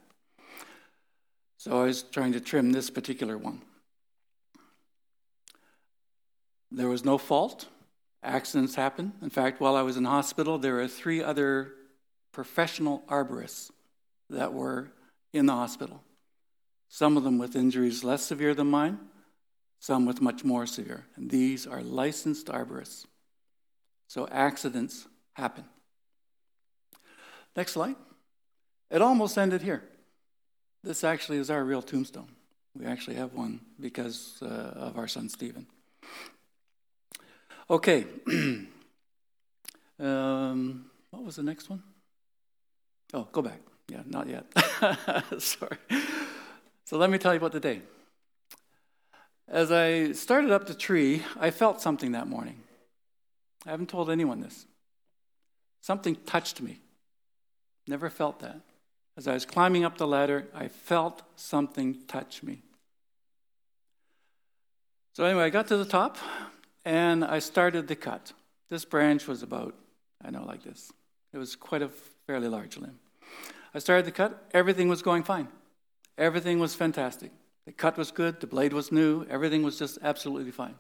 So 1.56 1.80
I 1.80 1.84
was 1.84 2.02
trying 2.02 2.32
to 2.32 2.40
trim 2.40 2.72
this 2.72 2.88
particular 2.88 3.36
one. 3.36 3.62
There 6.70 6.88
was 6.88 7.04
no 7.04 7.18
fault. 7.18 7.66
Accidents 8.22 8.74
happen. 8.74 9.12
In 9.22 9.30
fact, 9.30 9.60
while 9.60 9.74
I 9.74 9.82
was 9.82 9.96
in 9.96 10.04
hospital, 10.04 10.58
there 10.58 10.74
were 10.74 10.88
three 10.88 11.22
other 11.22 11.72
professional 12.32 13.02
arborists 13.08 13.70
that 14.30 14.52
were 14.52 14.90
in 15.32 15.46
the 15.46 15.52
hospital. 15.52 16.02
Some 16.88 17.16
of 17.16 17.24
them 17.24 17.38
with 17.38 17.56
injuries 17.56 18.04
less 18.04 18.22
severe 18.22 18.54
than 18.54 18.68
mine, 18.68 18.98
some 19.80 20.06
with 20.06 20.20
much 20.20 20.44
more 20.44 20.66
severe. 20.66 21.06
And 21.16 21.30
these 21.30 21.66
are 21.66 21.82
licensed 21.82 22.46
arborists. 22.46 23.06
So 24.08 24.26
accidents 24.30 25.06
happen. 25.34 25.64
Next 27.54 27.72
slide. 27.72 27.96
It 28.90 29.02
almost 29.02 29.36
ended 29.36 29.62
here. 29.62 29.82
This 30.82 31.04
actually 31.04 31.38
is 31.38 31.50
our 31.50 31.62
real 31.62 31.82
tombstone. 31.82 32.30
We 32.74 32.86
actually 32.86 33.16
have 33.16 33.34
one 33.34 33.60
because 33.78 34.38
uh, 34.40 34.46
of 34.46 34.98
our 34.98 35.08
son 35.08 35.28
Stephen. 35.28 35.66
Okay. 37.68 38.06
um, 40.00 40.86
what 41.10 41.24
was 41.24 41.36
the 41.36 41.42
next 41.42 41.68
one? 41.68 41.82
Oh, 43.12 43.28
go 43.30 43.42
back. 43.42 43.60
Yeah, 43.88 44.02
not 44.06 44.28
yet. 44.28 44.46
Sorry. 45.38 45.78
So 46.84 46.96
let 46.96 47.10
me 47.10 47.18
tell 47.18 47.34
you 47.34 47.38
about 47.38 47.52
the 47.52 47.60
day. 47.60 47.82
As 49.48 49.72
I 49.72 50.12
started 50.12 50.50
up 50.50 50.66
the 50.66 50.74
tree, 50.74 51.24
I 51.38 51.50
felt 51.50 51.80
something 51.80 52.12
that 52.12 52.28
morning. 52.28 52.62
I 53.66 53.70
haven't 53.70 53.88
told 53.88 54.10
anyone 54.10 54.40
this. 54.40 54.66
Something 55.80 56.16
touched 56.26 56.60
me. 56.60 56.80
Never 57.86 58.10
felt 58.10 58.40
that. 58.40 58.60
As 59.16 59.26
I 59.26 59.34
was 59.34 59.44
climbing 59.44 59.84
up 59.84 59.98
the 59.98 60.06
ladder, 60.06 60.46
I 60.54 60.68
felt 60.68 61.22
something 61.34 61.98
touch 62.06 62.42
me. 62.42 62.62
So, 65.14 65.24
anyway, 65.24 65.44
I 65.44 65.50
got 65.50 65.66
to 65.68 65.76
the 65.76 65.84
top, 65.84 66.16
and 66.84 67.24
I 67.24 67.40
started 67.40 67.88
the 67.88 67.96
cut. 67.96 68.32
This 68.70 68.84
branch 68.84 69.26
was 69.26 69.42
about, 69.42 69.74
I 70.24 70.30
know, 70.30 70.44
like 70.44 70.62
this. 70.62 70.92
It 71.32 71.38
was 71.38 71.56
quite 71.56 71.82
a 71.82 71.88
fairly 72.26 72.48
large 72.48 72.76
limb. 72.76 73.00
I 73.74 73.80
started 73.80 74.06
the 74.06 74.12
cut, 74.12 74.48
everything 74.52 74.88
was 74.88 75.02
going 75.02 75.24
fine. 75.24 75.48
Everything 76.16 76.58
was 76.58 76.74
fantastic. 76.74 77.32
The 77.66 77.72
cut 77.72 77.98
was 77.98 78.10
good, 78.10 78.40
the 78.40 78.46
blade 78.46 78.72
was 78.72 78.92
new, 78.92 79.26
everything 79.28 79.62
was 79.62 79.78
just 79.78 79.98
absolutely 80.02 80.52
fine. 80.52 80.76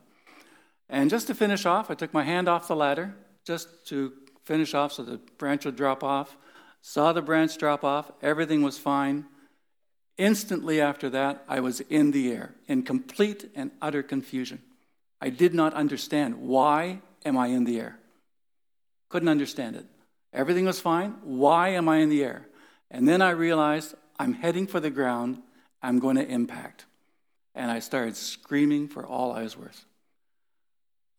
And 0.88 1.10
just 1.10 1.26
to 1.26 1.34
finish 1.34 1.66
off, 1.66 1.90
I 1.90 1.94
took 1.94 2.14
my 2.14 2.24
hand 2.24 2.48
off 2.48 2.68
the 2.68 2.76
ladder 2.76 3.14
just 3.44 3.86
to 3.88 4.12
finish 4.44 4.74
off 4.74 4.92
so 4.92 5.02
the 5.02 5.18
branch 5.36 5.64
would 5.64 5.76
drop 5.76 6.02
off. 6.02 6.36
Saw 6.80 7.12
the 7.12 7.22
branch 7.22 7.58
drop 7.58 7.84
off, 7.84 8.10
everything 8.22 8.62
was 8.62 8.78
fine. 8.78 9.26
Instantly 10.16 10.80
after 10.80 11.10
that, 11.10 11.44
I 11.48 11.60
was 11.60 11.80
in 11.80 12.10
the 12.10 12.32
air, 12.32 12.54
in 12.66 12.82
complete 12.82 13.50
and 13.54 13.70
utter 13.80 14.02
confusion. 14.02 14.62
I 15.20 15.30
did 15.30 15.54
not 15.54 15.74
understand 15.74 16.36
why 16.36 17.00
am 17.24 17.36
I 17.36 17.48
in 17.48 17.64
the 17.64 17.78
air? 17.78 17.98
Couldn't 19.08 19.28
understand 19.28 19.76
it. 19.76 19.86
Everything 20.32 20.64
was 20.64 20.80
fine. 20.80 21.16
Why 21.22 21.68
am 21.70 21.88
I 21.88 21.98
in 21.98 22.08
the 22.08 22.22
air? 22.22 22.46
And 22.90 23.08
then 23.08 23.22
I 23.22 23.30
realized 23.30 23.94
I'm 24.18 24.34
heading 24.34 24.66
for 24.66 24.80
the 24.80 24.90
ground. 24.90 25.42
I'm 25.82 25.98
going 25.98 26.16
to 26.16 26.26
impact. 26.26 26.86
And 27.54 27.70
I 27.70 27.78
started 27.78 28.16
screaming 28.16 28.88
for 28.88 29.06
all 29.06 29.32
I 29.32 29.42
was 29.42 29.56
worth. 29.56 29.84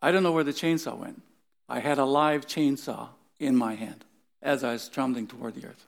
I 0.01 0.11
don't 0.11 0.23
know 0.23 0.31
where 0.31 0.43
the 0.43 0.53
chainsaw 0.53 0.97
went. 0.97 1.21
I 1.67 1.79
had 1.79 1.97
a 1.97 2.05
live 2.05 2.47
chainsaw 2.47 3.09
in 3.39 3.55
my 3.55 3.75
hand 3.75 4.05
as 4.41 4.63
I 4.63 4.73
was 4.73 4.89
tumbling 4.89 5.27
toward 5.27 5.55
the 5.55 5.67
earth. 5.67 5.85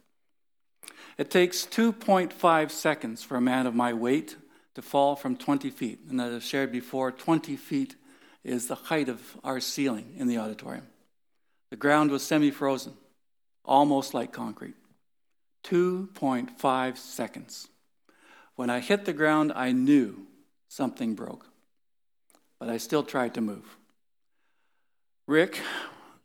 It 1.18 1.30
takes 1.30 1.66
2.5 1.66 2.72
seconds 2.72 3.24
for 3.24 3.38
a 3.38 3.42
man 3.42 3.68
of 3.68 3.76
my 3.76 3.94
weight 3.94 4.36
to 4.76 4.82
fall 4.82 5.16
from 5.16 5.36
20 5.36 5.70
feet. 5.70 6.00
And 6.10 6.20
as 6.20 6.34
I've 6.34 6.44
shared 6.44 6.72
before, 6.72 7.12
20 7.12 7.56
feet 7.56 7.96
is 8.44 8.68
the 8.68 8.76
height 8.76 9.10
of 9.10 9.38
our 9.44 9.60
ceiling 9.60 10.16
in 10.18 10.28
the 10.28 10.38
auditorium. 10.38 10.88
The 11.70 11.76
ground 11.76 12.12
was 12.12 12.24
semi 12.24 12.52
frozen, 12.52 12.94
almost 13.64 14.14
like 14.14 14.32
concrete. 14.32 14.76
2.5 15.64 16.98
seconds. 16.98 17.68
When 18.56 18.70
I 18.70 18.80
hit 18.80 19.06
the 19.06 19.14
ground, 19.14 19.54
I 19.56 19.72
knew 19.72 20.28
something 20.68 21.14
broke, 21.14 21.48
but 22.60 22.70
I 22.70 22.78
still 22.78 23.04
tried 23.04 23.34
to 23.36 23.42
move. 23.42 23.78
Rick, 25.32 25.62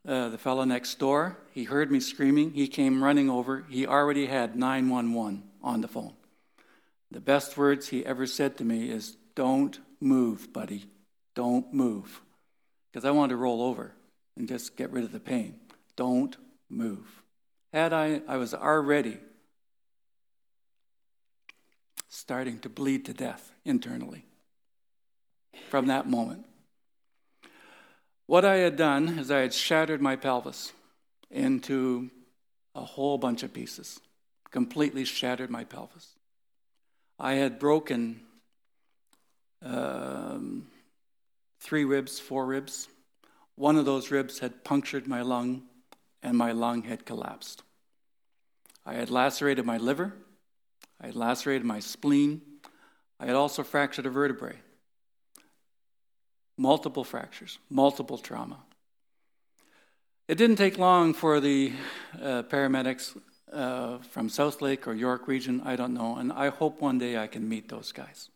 uh, 0.08 0.30
the 0.30 0.36
fellow 0.36 0.64
next 0.64 0.98
door, 0.98 1.38
he 1.52 1.62
heard 1.62 1.92
me 1.92 2.00
screaming. 2.00 2.50
He 2.50 2.66
came 2.66 3.04
running 3.04 3.30
over. 3.30 3.64
He 3.68 3.86
already 3.86 4.26
had 4.26 4.56
911 4.56 5.44
on 5.62 5.80
the 5.80 5.86
phone. 5.86 6.14
The 7.12 7.20
best 7.20 7.56
words 7.56 7.86
he 7.86 8.04
ever 8.04 8.26
said 8.26 8.56
to 8.58 8.64
me 8.64 8.90
is, 8.90 9.16
Don't 9.36 9.78
move, 10.00 10.52
buddy. 10.52 10.90
Don't 11.36 11.72
move. 11.72 12.20
Because 12.90 13.04
I 13.04 13.12
wanted 13.12 13.34
to 13.34 13.36
roll 13.36 13.62
over 13.62 13.92
and 14.36 14.48
just 14.48 14.76
get 14.76 14.90
rid 14.90 15.04
of 15.04 15.12
the 15.12 15.20
pain. 15.20 15.54
Don't 15.94 16.36
move. 16.68 17.22
Had 17.72 17.92
I, 17.92 18.22
I 18.26 18.38
was 18.38 18.54
already 18.54 19.18
starting 22.08 22.58
to 22.58 22.68
bleed 22.68 23.04
to 23.04 23.12
death 23.12 23.52
internally 23.64 24.24
from 25.70 25.86
that 25.86 26.08
moment. 26.08 26.44
What 28.26 28.44
I 28.44 28.56
had 28.56 28.76
done 28.76 29.20
is 29.20 29.30
I 29.30 29.40
had 29.40 29.54
shattered 29.54 30.02
my 30.02 30.16
pelvis 30.16 30.72
into 31.30 32.10
a 32.74 32.84
whole 32.84 33.18
bunch 33.18 33.42
of 33.42 33.52
pieces, 33.52 34.00
completely 34.50 35.04
shattered 35.04 35.50
my 35.50 35.64
pelvis. 35.64 36.16
I 37.18 37.34
had 37.34 37.58
broken 37.58 38.20
um, 39.62 40.66
three 41.60 41.84
ribs, 41.84 42.18
four 42.18 42.44
ribs. 42.46 42.88
One 43.54 43.76
of 43.76 43.84
those 43.84 44.10
ribs 44.10 44.40
had 44.40 44.64
punctured 44.64 45.06
my 45.06 45.22
lung, 45.22 45.62
and 46.22 46.36
my 46.36 46.52
lung 46.52 46.82
had 46.82 47.06
collapsed. 47.06 47.62
I 48.84 48.94
had 48.94 49.10
lacerated 49.10 49.64
my 49.64 49.78
liver, 49.78 50.14
I 51.00 51.06
had 51.06 51.16
lacerated 51.16 51.64
my 51.64 51.80
spleen, 51.80 52.40
I 53.18 53.26
had 53.26 53.34
also 53.34 53.62
fractured 53.62 54.06
a 54.06 54.10
vertebrae. 54.10 54.58
Multiple 56.56 57.04
fractures, 57.04 57.58
multiple 57.68 58.18
trauma. 58.18 58.58
It 60.28 60.38
didn't 60.38 60.56
take 60.56 60.78
long 60.78 61.14
for 61.14 61.38
the 61.38 61.72
uh, 62.20 62.42
paramedics 62.44 63.16
uh, 63.52 63.98
from 63.98 64.28
Southlake 64.28 64.86
or 64.86 64.94
York 64.94 65.28
region, 65.28 65.62
I 65.64 65.76
don't 65.76 65.94
know, 65.94 66.16
and 66.16 66.32
I 66.32 66.48
hope 66.48 66.80
one 66.80 66.98
day 66.98 67.16
I 67.16 67.26
can 67.26 67.48
meet 67.48 67.68
those 67.68 67.92
guys. 67.92 68.30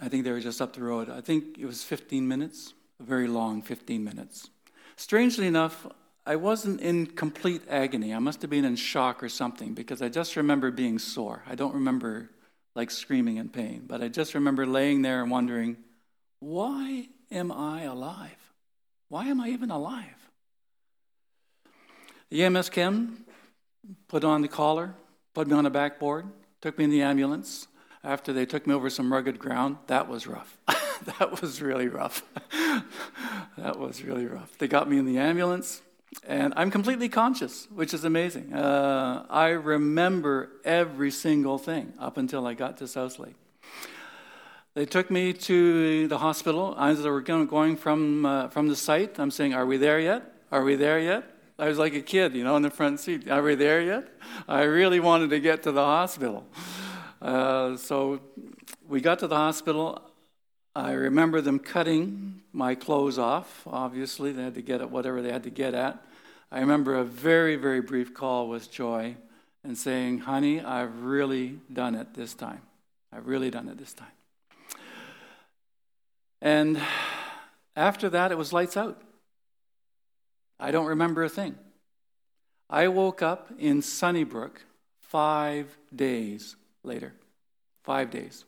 I 0.00 0.08
think 0.08 0.24
they 0.24 0.32
were 0.32 0.40
just 0.40 0.62
up 0.62 0.72
the 0.72 0.82
road. 0.82 1.10
I 1.10 1.20
think 1.20 1.58
it 1.58 1.66
was 1.66 1.84
15 1.84 2.26
minutes, 2.26 2.72
a 2.98 3.02
very 3.02 3.28
long 3.28 3.62
15 3.62 4.02
minutes. 4.02 4.48
Strangely 4.96 5.46
enough, 5.46 5.86
I 6.24 6.36
wasn't 6.36 6.80
in 6.80 7.06
complete 7.06 7.62
agony. 7.68 8.14
I 8.14 8.18
must 8.18 8.40
have 8.42 8.50
been 8.50 8.64
in 8.64 8.76
shock 8.76 9.22
or 9.22 9.28
something 9.28 9.74
because 9.74 10.00
I 10.00 10.08
just 10.08 10.36
remember 10.36 10.70
being 10.70 10.98
sore. 10.98 11.42
I 11.46 11.54
don't 11.54 11.74
remember 11.74 12.30
like 12.74 12.90
screaming 12.90 13.36
in 13.36 13.48
pain, 13.48 13.84
but 13.86 14.02
I 14.02 14.08
just 14.08 14.34
remember 14.34 14.66
laying 14.66 15.02
there 15.02 15.22
and 15.22 15.30
wondering, 15.30 15.76
why 16.40 17.08
am 17.30 17.52
I 17.52 17.82
alive? 17.82 18.52
Why 19.08 19.26
am 19.26 19.40
I 19.40 19.48
even 19.48 19.70
alive? 19.70 20.28
The 22.30 22.44
EMS 22.44 22.70
came, 22.70 23.24
put 24.08 24.24
on 24.24 24.40
the 24.40 24.48
collar, 24.48 24.94
put 25.34 25.46
me 25.48 25.54
on 25.54 25.66
a 25.66 25.70
backboard, 25.70 26.26
took 26.60 26.78
me 26.78 26.84
in 26.84 26.90
the 26.90 27.02
ambulance 27.02 27.68
after 28.04 28.32
they 28.32 28.46
took 28.46 28.66
me 28.66 28.74
over 28.74 28.90
some 28.90 29.12
rugged 29.12 29.38
ground, 29.38 29.76
that 29.86 30.08
was 30.08 30.26
rough. 30.26 30.58
that 31.18 31.40
was 31.40 31.62
really 31.62 31.88
rough. 31.88 32.22
that 33.56 33.78
was 33.78 34.02
really 34.02 34.26
rough. 34.26 34.56
They 34.58 34.66
got 34.66 34.90
me 34.90 34.98
in 34.98 35.06
the 35.06 35.18
ambulance, 35.18 35.82
and 36.26 36.52
I'm 36.56 36.70
completely 36.70 37.08
conscious, 37.08 37.66
which 37.74 37.94
is 37.94 38.04
amazing. 38.04 38.52
Uh, 38.52 39.24
I 39.28 39.48
remember 39.48 40.50
every 40.64 41.10
single 41.10 41.58
thing 41.58 41.94
up 41.98 42.16
until 42.16 42.46
I 42.46 42.54
got 42.54 42.76
to 42.78 42.84
Southlake. 42.84 43.34
They 44.74 44.86
took 44.86 45.10
me 45.10 45.32
to 45.34 46.08
the 46.08 46.18
hospital. 46.18 46.74
As 46.78 47.02
they 47.02 47.10
were 47.10 47.20
going 47.20 47.76
from, 47.76 48.24
uh, 48.24 48.48
from 48.48 48.68
the 48.68 48.76
site, 48.76 49.18
I'm 49.18 49.30
saying, 49.30 49.52
Are 49.52 49.66
we 49.66 49.76
there 49.76 50.00
yet? 50.00 50.22
Are 50.50 50.64
we 50.64 50.76
there 50.76 50.98
yet? 50.98 51.24
I 51.58 51.68
was 51.68 51.78
like 51.78 51.94
a 51.94 52.00
kid, 52.00 52.34
you 52.34 52.44
know, 52.44 52.56
in 52.56 52.62
the 52.62 52.70
front 52.70 52.98
seat. 52.98 53.30
Are 53.30 53.42
we 53.42 53.54
there 53.54 53.82
yet? 53.82 54.08
I 54.48 54.62
really 54.62 55.00
wanted 55.00 55.30
to 55.30 55.40
get 55.40 55.62
to 55.64 55.72
the 55.72 55.84
hospital. 55.84 56.46
Uh, 57.20 57.76
so 57.76 58.20
we 58.88 59.00
got 59.00 59.18
to 59.20 59.26
the 59.26 59.36
hospital. 59.36 60.11
I 60.74 60.92
remember 60.92 61.42
them 61.42 61.58
cutting 61.58 62.40
my 62.52 62.74
clothes 62.74 63.18
off. 63.18 63.66
Obviously, 63.66 64.32
they 64.32 64.42
had 64.42 64.54
to 64.54 64.62
get 64.62 64.80
at 64.80 64.90
whatever 64.90 65.20
they 65.20 65.30
had 65.30 65.42
to 65.42 65.50
get 65.50 65.74
at. 65.74 66.02
I 66.50 66.60
remember 66.60 66.94
a 66.94 67.04
very, 67.04 67.56
very 67.56 67.80
brief 67.80 68.14
call 68.14 68.48
with 68.48 68.70
Joy 68.70 69.16
and 69.62 69.76
saying, 69.76 70.20
Honey, 70.20 70.60
I've 70.60 71.02
really 71.02 71.60
done 71.70 71.94
it 71.94 72.14
this 72.14 72.32
time. 72.32 72.62
I've 73.12 73.26
really 73.26 73.50
done 73.50 73.68
it 73.68 73.76
this 73.76 73.92
time. 73.92 74.08
And 76.40 76.80
after 77.76 78.08
that, 78.08 78.32
it 78.32 78.38
was 78.38 78.52
lights 78.52 78.76
out. 78.76 79.00
I 80.58 80.70
don't 80.70 80.86
remember 80.86 81.22
a 81.22 81.28
thing. 81.28 81.56
I 82.70 82.88
woke 82.88 83.20
up 83.20 83.50
in 83.58 83.82
Sunnybrook 83.82 84.62
five 85.00 85.76
days 85.94 86.56
later. 86.82 87.12
Five 87.84 88.10
days. 88.10 88.46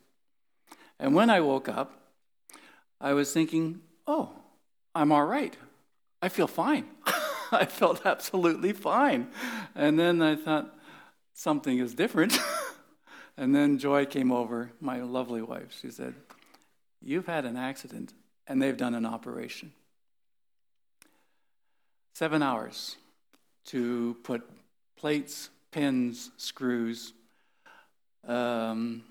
And 0.99 1.13
when 1.13 1.29
I 1.29 1.41
woke 1.41 1.69
up, 1.69 2.04
I 2.99 3.13
was 3.13 3.31
thinking, 3.31 3.81
oh, 4.07 4.31
I'm 4.93 5.11
all 5.11 5.25
right. 5.25 5.55
I 6.21 6.29
feel 6.29 6.47
fine. 6.47 6.85
I 7.51 7.65
felt 7.65 8.05
absolutely 8.05 8.73
fine. 8.73 9.27
And 9.75 9.99
then 9.99 10.21
I 10.21 10.35
thought, 10.35 10.75
something 11.33 11.77
is 11.77 11.93
different. 11.93 12.37
and 13.37 13.53
then 13.53 13.77
Joy 13.77 14.05
came 14.05 14.31
over, 14.31 14.71
my 14.79 15.01
lovely 15.01 15.41
wife. 15.41 15.77
She 15.79 15.91
said, 15.91 16.15
You've 17.01 17.27
had 17.27 17.45
an 17.45 17.55
accident, 17.55 18.13
and 18.47 18.59
they've 18.59 18.75
done 18.75 18.95
an 18.95 19.05
operation. 19.05 19.73
Seven 22.13 22.41
hours 22.41 22.95
to 23.65 24.17
put 24.23 24.49
plates, 24.95 25.49
pins, 25.71 26.31
screws, 26.37 27.13
um, 28.27 29.03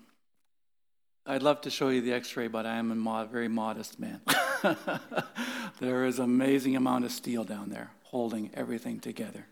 I'd 1.25 1.41
love 1.41 1.61
to 1.61 1.71
show 1.71 1.89
you 1.89 2.01
the 2.01 2.13
x-ray, 2.13 2.47
but 2.47 2.65
I 2.65 2.75
am 2.75 2.91
a 3.07 3.25
very 3.25 3.47
modest 3.47 3.99
man. 3.99 4.21
there 5.79 6.05
is 6.05 6.19
an 6.19 6.25
amazing 6.25 6.75
amount 6.75 7.05
of 7.05 7.11
steel 7.11 7.43
down 7.43 7.69
there 7.69 7.91
holding 8.03 8.51
everything 8.53 8.99
together. 8.99 9.47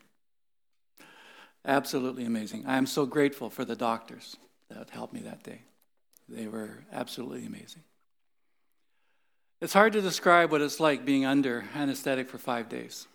Absolutely 1.65 2.25
amazing. 2.25 2.65
I 2.68 2.77
am 2.77 2.86
so 2.86 3.06
grateful 3.06 3.50
for 3.50 3.65
the 3.65 3.75
doctors 3.75 4.38
that 4.70 4.89
helped 4.92 5.13
me 5.13 5.22
that 5.22 5.44
day. 5.44 5.62
They 6.30 6.48
were 6.48 6.84
absolutely 6.92 7.46
amazing. 7.46 7.84
It's 9.62 9.74
hard 9.74 9.94
to 9.94 10.01
describe 10.01 10.51
what 10.51 10.62
it's 10.62 10.80
like 10.80 11.06
being 11.06 11.25
under 11.25 11.65
anesthetic 11.74 12.30
for 12.30 12.38
five 12.38 12.70
days. 12.70 13.08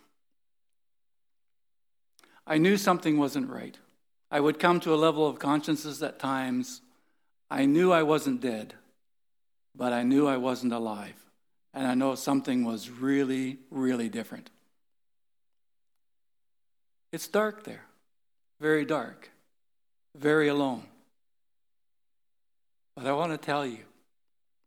I 2.47 2.59
knew 2.59 2.77
something 2.77 3.19
wasn't 3.19 3.51
right. 3.51 3.77
I 4.31 4.41
would 4.41 4.59
come 4.59 4.81
to 4.81 4.95
a 4.95 4.97
level 4.97 5.27
of 5.27 5.39
consciousness 5.39 6.03
at 6.03 6.19
times. 6.19 6.81
I 7.51 7.65
knew 7.65 7.93
I 7.93 8.03
wasn't 8.03 8.41
dead, 8.41 8.75
but 9.75 9.93
I 9.93 10.03
knew 10.03 10.27
I 10.27 10.37
wasn't 10.37 10.73
alive. 10.73 11.15
And 11.73 11.87
I 11.87 11.95
know 11.95 12.15
something 12.15 12.65
was 12.65 12.91
really, 12.91 13.59
really 13.71 14.09
different. 14.09 14.51
It's 17.13 17.29
dark 17.29 17.65
there, 17.65 17.85
very 18.61 18.85
dark, 18.85 19.31
very 20.15 20.49
alone. 20.49 20.85
But 22.95 23.07
I 23.07 23.13
want 23.13 23.33
to 23.33 23.39
tell 23.39 23.65
you, 23.65 23.85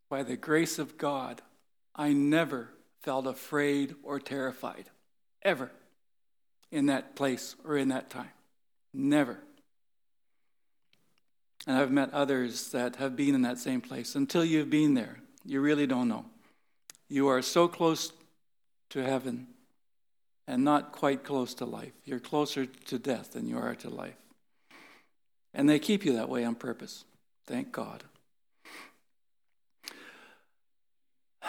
by 0.09 0.23
the 0.23 0.38
grace 0.38 0.79
of 0.79 0.97
God, 0.97 1.41
I 1.95 2.13
never 2.13 2.69
felt 3.01 3.27
afraid 3.27 3.95
or 4.03 4.19
terrified, 4.19 4.85
ever, 5.41 5.71
in 6.71 6.85
that 6.85 7.15
place 7.15 7.55
or 7.65 7.77
in 7.77 7.89
that 7.89 8.09
time. 8.09 8.31
Never. 8.93 9.39
And 11.67 11.77
I've 11.77 11.91
met 11.91 12.11
others 12.13 12.69
that 12.69 12.95
have 12.95 13.15
been 13.15 13.35
in 13.35 13.43
that 13.43 13.59
same 13.59 13.81
place. 13.81 14.15
Until 14.15 14.43
you've 14.43 14.69
been 14.69 14.93
there, 14.95 15.19
you 15.45 15.61
really 15.61 15.85
don't 15.85 16.07
know. 16.07 16.25
You 17.07 17.27
are 17.27 17.41
so 17.41 17.67
close 17.67 18.13
to 18.89 19.03
heaven 19.03 19.47
and 20.47 20.63
not 20.63 20.91
quite 20.91 21.23
close 21.23 21.53
to 21.55 21.65
life. 21.65 21.93
You're 22.05 22.19
closer 22.19 22.65
to 22.65 22.99
death 22.99 23.33
than 23.33 23.47
you 23.47 23.57
are 23.57 23.75
to 23.75 23.89
life. 23.89 24.15
And 25.53 25.69
they 25.69 25.79
keep 25.79 26.05
you 26.05 26.13
that 26.13 26.29
way 26.29 26.43
on 26.43 26.55
purpose. 26.55 27.05
Thank 27.45 27.71
God. 27.71 28.03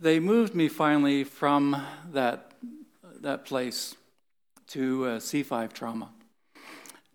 They 0.00 0.18
moved 0.18 0.54
me 0.54 0.68
finally 0.68 1.24
from 1.24 1.76
that, 2.12 2.52
that 3.20 3.44
place 3.44 3.94
to 4.68 5.04
uh, 5.04 5.18
C5 5.18 5.74
trauma. 5.74 6.08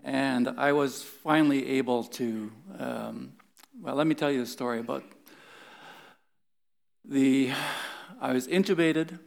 And 0.05 0.50
I 0.59 0.71
was 0.71 1.01
finally 1.01 1.67
able 1.79 2.03
to, 2.03 2.51
um, 2.77 3.33
well, 3.81 3.95
let 3.95 4.05
me 4.05 4.13
tell 4.13 4.31
you 4.31 4.39
the 4.39 4.45
story 4.45 4.79
about 4.79 5.03
the, 7.03 7.51
I 8.21 8.31
was 8.31 8.47
intubated, 8.47 9.17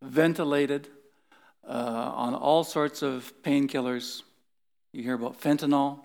ventilated, 0.00 0.86
uh, 1.68 2.12
on 2.14 2.36
all 2.36 2.62
sorts 2.62 3.02
of 3.02 3.32
painkillers. 3.42 4.22
You 4.92 5.02
hear 5.02 5.14
about 5.14 5.40
fentanyl, 5.40 5.98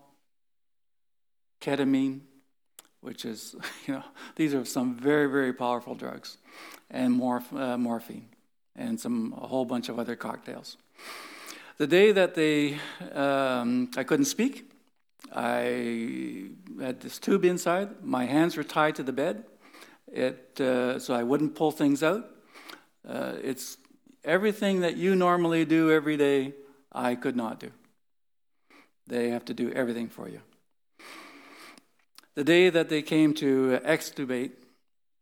ketamine, 1.61 2.21
which 3.01 3.25
is, 3.25 3.55
you 3.85 3.93
know, 3.93 4.03
these 4.35 4.55
are 4.55 4.65
some 4.65 4.95
very, 4.95 5.27
very 5.27 5.53
powerful 5.53 5.93
drugs, 5.93 6.39
and 6.89 7.21
morph- 7.21 7.55
uh, 7.55 7.77
morphine, 7.77 8.29
and 8.75 8.99
some 8.99 9.35
a 9.39 9.45
whole 9.45 9.65
bunch 9.65 9.89
of 9.89 9.99
other 9.99 10.15
cocktails. 10.15 10.77
The 11.77 11.87
day 11.87 12.11
that 12.11 12.35
they, 12.35 12.77
um, 13.13 13.89
I 13.97 14.03
couldn't 14.03 14.25
speak, 14.25 14.71
I 15.33 16.49
had 16.79 17.01
this 17.01 17.17
tube 17.17 17.45
inside. 17.45 18.03
My 18.03 18.25
hands 18.25 18.55
were 18.55 18.63
tied 18.63 18.95
to 18.97 19.03
the 19.03 19.11
bed, 19.11 19.45
it, 20.11 20.61
uh, 20.61 20.99
so 20.99 21.15
I 21.15 21.23
wouldn't 21.23 21.55
pull 21.55 21.71
things 21.71 22.03
out. 22.03 22.29
Uh, 23.07 23.33
it's 23.41 23.77
everything 24.23 24.81
that 24.81 24.97
you 24.97 25.15
normally 25.15 25.65
do 25.65 25.91
every 25.91 26.15
day, 26.15 26.53
I 26.91 27.15
could 27.15 27.35
not 27.35 27.59
do. 27.59 27.71
They 29.07 29.29
have 29.31 29.45
to 29.45 29.55
do 29.55 29.71
everything 29.71 30.09
for 30.09 30.29
you. 30.29 30.41
The 32.35 32.43
day 32.43 32.69
that 32.69 32.89
they 32.89 33.01
came 33.01 33.33
to 33.35 33.79
extubate, 33.83 34.51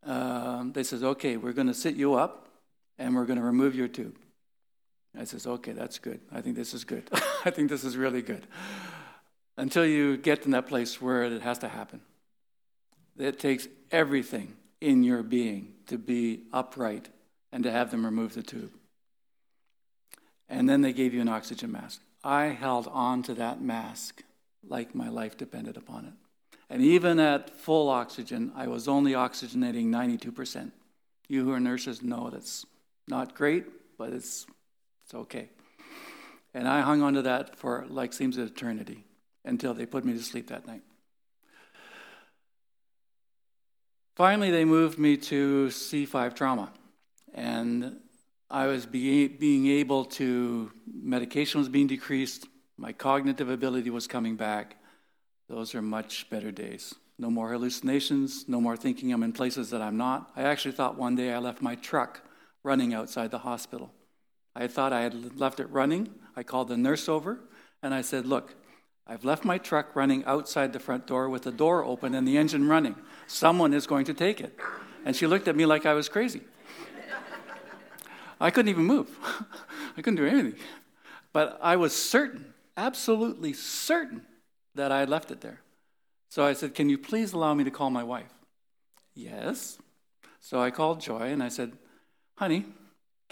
um, 0.04 0.74
they 0.74 0.84
says, 0.84 1.02
"Okay, 1.02 1.38
we're 1.38 1.54
going 1.54 1.68
to 1.68 1.74
sit 1.74 1.96
you 1.96 2.16
up, 2.16 2.50
and 2.98 3.16
we're 3.16 3.26
going 3.26 3.40
to 3.40 3.46
remove 3.46 3.74
your 3.74 3.88
tube." 3.88 4.21
I 5.18 5.26
says, 5.26 5.46
okay, 5.46 5.74
that's 5.74 6.00
good. 6.00 6.22
I 6.32 6.42
think 6.42 6.56
this 6.56 6.74
is 6.74 6.84
good. 6.84 7.10
I 7.46 7.50
think 7.50 7.70
this 7.70 7.84
is 7.84 7.98
really 7.98 8.22
good. 8.22 8.48
Until 9.58 9.86
you 9.86 10.18
get 10.18 10.46
in 10.46 10.52
that 10.52 10.68
place 10.68 11.02
where 11.02 11.24
it 11.24 11.42
has 11.42 11.58
to 11.60 11.68
happen. 11.68 12.02
It 13.18 13.40
takes 13.40 13.68
everything 13.92 14.56
in 14.80 15.04
your 15.04 15.22
being 15.22 15.74
to 15.88 15.98
be 15.98 16.44
upright 16.54 17.10
and 17.52 17.64
to 17.64 17.72
have 17.72 17.92
them 17.92 18.06
remove 18.06 18.34
the 18.34 18.42
tube. 18.42 18.72
And 20.48 20.68
then 20.68 20.82
they 20.82 20.94
gave 20.94 21.14
you 21.14 21.22
an 21.22 21.30
oxygen 21.30 21.72
mask. 21.72 22.02
I 22.24 22.46
held 22.46 22.88
on 22.88 23.24
to 23.24 23.34
that 23.36 23.62
mask 23.62 24.24
like 24.68 24.96
my 24.96 25.10
life 25.10 25.38
depended 25.38 25.78
upon 25.78 26.06
it. 26.06 26.14
And 26.70 26.82
even 26.82 27.20
at 27.20 27.60
full 27.60 27.90
oxygen, 27.90 28.52
I 28.56 28.68
was 28.68 28.88
only 28.88 29.12
oxygenating 29.12 29.88
92%. 29.88 30.72
You 31.28 31.44
who 31.44 31.52
are 31.52 31.60
nurses 31.60 32.02
know 32.02 32.30
that's 32.30 32.66
not 33.08 33.36
great, 33.36 33.66
but 33.98 34.14
it's 34.14 34.46
it's 35.12 35.16
okay. 35.16 35.50
And 36.54 36.70
I 36.70 36.80
hung 36.82 37.02
on 37.02 37.16
to 37.16 37.22
that 37.24 37.58
for 37.58 37.86
like 37.90 38.14
seems 38.14 38.38
an 38.38 38.44
eternity 38.46 39.04
until 39.44 39.74
they 39.74 39.86
put 39.86 40.06
me 40.06 40.14
to 40.14 40.24
sleep 40.24 40.48
that 40.48 40.66
night. 40.66 40.84
Finally, 44.16 44.52
they 44.52 44.64
moved 44.64 44.98
me 44.98 45.18
to 45.18 45.68
C5 45.68 46.34
trauma. 46.34 46.72
And 47.34 47.98
I 48.50 48.68
was 48.68 48.86
be- 48.86 49.28
being 49.28 49.68
able 49.68 50.06
to, 50.20 50.72
medication 50.86 51.60
was 51.60 51.68
being 51.68 51.88
decreased, 51.88 52.48
my 52.78 52.94
cognitive 52.94 53.50
ability 53.50 53.90
was 53.90 54.08
coming 54.08 54.38
back. 54.38 54.78
Those 55.50 55.76
are 55.76 55.82
much 55.82 56.30
better 56.30 56.52
days. 56.52 56.96
No 57.18 57.30
more 57.30 57.52
hallucinations, 57.52 58.48
no 58.48 58.62
more 58.62 58.78
thinking 58.78 59.12
I'm 59.12 59.24
in 59.24 59.34
places 59.34 59.72
that 59.72 59.82
I'm 59.82 59.98
not. 59.98 60.32
I 60.38 60.44
actually 60.44 60.74
thought 60.74 60.98
one 60.98 61.16
day 61.16 61.34
I 61.34 61.40
left 61.40 61.62
my 61.62 61.76
truck 61.76 62.22
running 62.64 62.94
outside 62.94 63.32
the 63.32 63.40
hospital. 63.40 63.92
I 64.56 64.68
thought 64.68 64.94
I 64.94 65.02
had 65.02 65.40
left 65.40 65.60
it 65.60 65.70
running. 65.70 66.10
I 66.36 66.44
called 66.44 66.68
the 66.68 66.78
nurse 66.78 67.08
over 67.08 67.40
and 67.82 67.94
I 67.94 68.02
said, 68.02 68.26
Look, 68.26 68.56
I've 69.08 69.26
left 69.26 69.44
my 69.44 69.58
truck 69.58 69.96
running 69.96 70.24
outside 70.26 70.74
the 70.74 70.80
front 70.80 71.08
door 71.08 71.30
with 71.30 71.44
the 71.44 71.52
door 71.52 71.84
open 71.84 72.16
and 72.16 72.28
the 72.28 72.38
engine 72.38 72.68
running. 72.68 72.96
Someone 73.28 73.74
is 73.74 73.88
going 73.88 74.06
to 74.06 74.14
take 74.14 74.40
it. 74.40 74.58
And 75.06 75.16
she 75.16 75.28
looked 75.28 75.48
at 75.48 75.56
me 75.56 75.66
like 75.66 75.86
I 75.86 75.94
was 75.94 76.08
crazy. 76.08 76.42
I 78.40 78.50
couldn't 78.50 78.70
even 78.70 78.86
move, 78.86 79.10
I 79.98 80.02
couldn't 80.02 80.16
do 80.16 80.26
anything. 80.26 80.56
But 81.32 81.60
I 81.62 81.76
was 81.76 81.96
certain, 81.96 82.54
absolutely 82.76 83.54
certain, 83.54 84.26
that 84.74 84.92
I 84.92 85.00
had 85.00 85.10
left 85.10 85.32
it 85.32 85.42
there. 85.42 85.62
So 86.30 86.46
I 86.46 86.54
said, 86.54 86.74
Can 86.74 86.90
you 86.90 86.98
please 86.98 87.34
allow 87.34 87.54
me 87.54 87.64
to 87.64 87.72
call 87.72 87.90
my 87.90 88.04
wife? 88.04 88.34
Yes. 89.14 89.78
So 90.40 90.60
I 90.60 90.72
called 90.72 91.02
Joy 91.02 91.28
and 91.28 91.44
I 91.44 91.50
said, 91.50 91.74
Honey, 92.36 92.66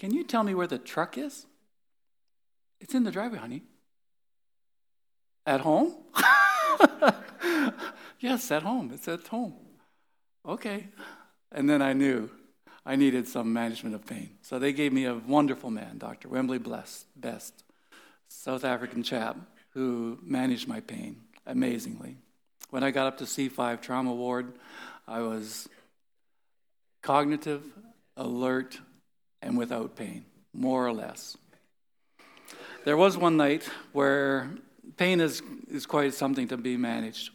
can 0.00 0.14
you 0.14 0.24
tell 0.24 0.42
me 0.42 0.54
where 0.54 0.66
the 0.66 0.78
truck 0.78 1.18
is? 1.18 1.44
It's 2.80 2.94
in 2.94 3.04
the 3.04 3.10
driveway, 3.10 3.38
honey. 3.38 3.62
At 5.44 5.60
home? 5.60 5.92
yes, 8.18 8.50
at 8.50 8.62
home. 8.62 8.92
It's 8.94 9.06
at 9.08 9.26
home. 9.26 9.52
Okay. 10.46 10.86
And 11.52 11.68
then 11.68 11.82
I 11.82 11.92
knew 11.92 12.30
I 12.86 12.96
needed 12.96 13.28
some 13.28 13.52
management 13.52 13.94
of 13.94 14.06
pain. 14.06 14.30
So 14.40 14.58
they 14.58 14.72
gave 14.72 14.90
me 14.90 15.04
a 15.04 15.16
wonderful 15.16 15.70
man, 15.70 15.98
Dr. 15.98 16.30
Wembley 16.30 16.56
Bless, 16.56 17.04
Best, 17.14 17.62
South 18.26 18.64
African 18.64 19.02
chap 19.02 19.36
who 19.74 20.18
managed 20.22 20.66
my 20.66 20.80
pain 20.80 21.20
amazingly. 21.46 22.16
When 22.70 22.82
I 22.82 22.90
got 22.90 23.06
up 23.06 23.18
to 23.18 23.24
C5 23.24 23.82
trauma 23.82 24.14
ward, 24.14 24.54
I 25.06 25.20
was 25.20 25.68
cognitive, 27.02 27.64
alert, 28.16 28.78
and 29.42 29.56
without 29.56 29.96
pain, 29.96 30.24
more 30.52 30.86
or 30.86 30.92
less. 30.92 31.36
There 32.84 32.96
was 32.96 33.16
one 33.16 33.36
night 33.36 33.68
where 33.92 34.50
pain 34.96 35.20
is, 35.20 35.42
is 35.68 35.86
quite 35.86 36.14
something 36.14 36.48
to 36.48 36.56
be 36.56 36.76
managed, 36.76 37.30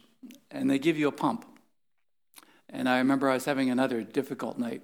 and 0.50 0.68
they 0.68 0.78
give 0.78 0.98
you 0.98 1.08
a 1.08 1.12
pump. 1.12 1.44
And 2.68 2.88
I 2.88 2.98
remember 2.98 3.30
I 3.30 3.34
was 3.34 3.44
having 3.44 3.70
another 3.70 4.02
difficult 4.02 4.58
night. 4.58 4.82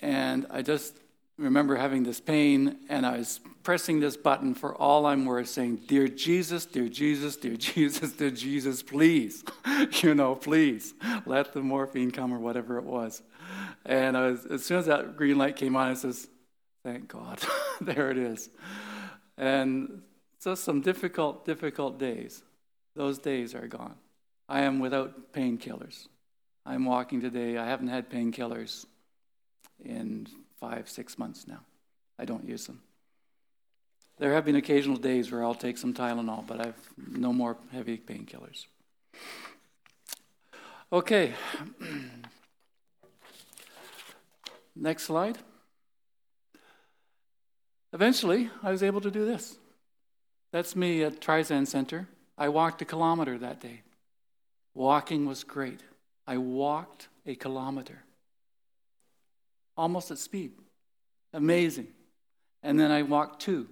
And 0.00 0.46
I 0.50 0.62
just 0.62 0.94
remember 1.38 1.76
having 1.76 2.02
this 2.02 2.20
pain, 2.20 2.76
and 2.88 3.06
I 3.06 3.18
was 3.18 3.40
pressing 3.62 4.00
this 4.00 4.16
button 4.16 4.54
for 4.54 4.74
all 4.74 5.06
I'm 5.06 5.24
worth, 5.24 5.48
saying, 5.48 5.80
Dear 5.86 6.08
Jesus, 6.08 6.66
dear 6.66 6.88
Jesus, 6.88 7.36
dear 7.36 7.56
Jesus, 7.58 8.12
dear 8.12 8.30
Jesus, 8.30 8.82
please, 8.82 9.42
you 10.02 10.14
know, 10.14 10.34
please, 10.34 10.94
let 11.24 11.52
the 11.52 11.62
morphine 11.62 12.10
come 12.10 12.32
or 12.32 12.38
whatever 12.38 12.76
it 12.78 12.84
was. 12.84 13.22
And 13.84 14.16
was, 14.16 14.46
as 14.46 14.64
soon 14.64 14.78
as 14.78 14.86
that 14.86 15.16
green 15.16 15.38
light 15.38 15.56
came 15.56 15.76
on, 15.76 15.90
I 15.90 15.94
says, 15.94 16.28
Thank 16.82 17.08
God, 17.08 17.40
there 17.80 18.10
it 18.10 18.18
is. 18.18 18.48
And 19.36 20.02
so 20.38 20.54
some 20.54 20.80
difficult, 20.80 21.44
difficult 21.44 21.98
days. 21.98 22.42
Those 22.96 23.18
days 23.18 23.54
are 23.54 23.66
gone. 23.66 23.96
I 24.48 24.62
am 24.62 24.80
without 24.80 25.32
painkillers. 25.32 26.08
I'm 26.66 26.84
walking 26.84 27.20
today. 27.20 27.56
I 27.56 27.66
haven't 27.66 27.88
had 27.88 28.10
painkillers 28.10 28.86
in 29.84 30.26
five, 30.58 30.88
six 30.88 31.18
months 31.18 31.46
now. 31.46 31.60
I 32.18 32.24
don't 32.24 32.46
use 32.46 32.66
them. 32.66 32.82
There 34.18 34.34
have 34.34 34.44
been 34.44 34.56
occasional 34.56 34.98
days 34.98 35.32
where 35.32 35.42
I'll 35.42 35.54
take 35.54 35.78
some 35.78 35.94
Tylenol, 35.94 36.46
but 36.46 36.60
I've 36.60 36.90
no 36.98 37.32
more 37.32 37.56
heavy 37.72 37.96
painkillers. 37.96 38.66
Okay. 40.92 41.32
Next 44.82 45.02
slide. 45.02 45.36
Eventually, 47.92 48.48
I 48.62 48.70
was 48.70 48.82
able 48.82 49.02
to 49.02 49.10
do 49.10 49.26
this. 49.26 49.58
That's 50.52 50.74
me 50.74 51.02
at 51.02 51.20
Trisan 51.20 51.66
Center. 51.66 52.08
I 52.38 52.48
walked 52.48 52.80
a 52.80 52.86
kilometer 52.86 53.36
that 53.38 53.60
day. 53.60 53.82
Walking 54.72 55.26
was 55.26 55.44
great. 55.44 55.80
I 56.26 56.38
walked 56.38 57.08
a 57.26 57.34
kilometer. 57.34 58.04
almost 59.76 60.10
at 60.10 60.18
speed. 60.18 60.52
Amazing. 61.32 61.88
And 62.62 62.78
then 62.78 62.90
I 62.90 63.02
walked 63.02 63.42
two. 63.42 63.68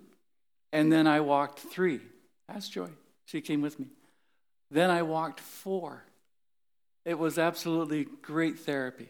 And 0.72 0.92
then 0.92 1.06
I 1.06 1.20
walked 1.20 1.58
three. 1.58 2.00
Ask 2.48 2.70
Joy. 2.70 2.90
She 3.24 3.40
came 3.40 3.62
with 3.62 3.80
me. 3.80 3.86
Then 4.70 4.90
I 4.90 5.02
walked 5.02 5.40
four. 5.40 6.04
It 7.04 7.18
was 7.18 7.38
absolutely 7.38 8.06
great 8.22 8.58
therapy. 8.58 9.08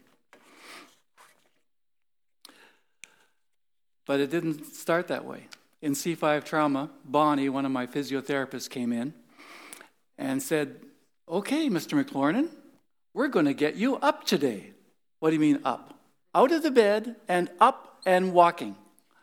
But 4.08 4.20
it 4.20 4.30
didn't 4.30 4.64
start 4.74 5.08
that 5.08 5.26
way. 5.26 5.48
In 5.82 5.92
C5 5.92 6.42
trauma, 6.42 6.88
Bonnie, 7.04 7.50
one 7.50 7.66
of 7.66 7.70
my 7.70 7.86
physiotherapists, 7.86 8.68
came 8.68 8.90
in 8.90 9.12
and 10.16 10.42
said, 10.42 10.80
Okay, 11.28 11.68
Mr. 11.68 12.02
McLaurin, 12.02 12.48
we're 13.12 13.28
going 13.28 13.44
to 13.44 13.52
get 13.52 13.76
you 13.76 13.96
up 13.96 14.24
today. 14.24 14.72
What 15.20 15.28
do 15.28 15.34
you 15.34 15.40
mean 15.40 15.60
up? 15.62 15.92
Out 16.34 16.52
of 16.52 16.62
the 16.62 16.70
bed 16.70 17.16
and 17.28 17.50
up 17.60 18.00
and 18.06 18.32
walking. 18.32 18.76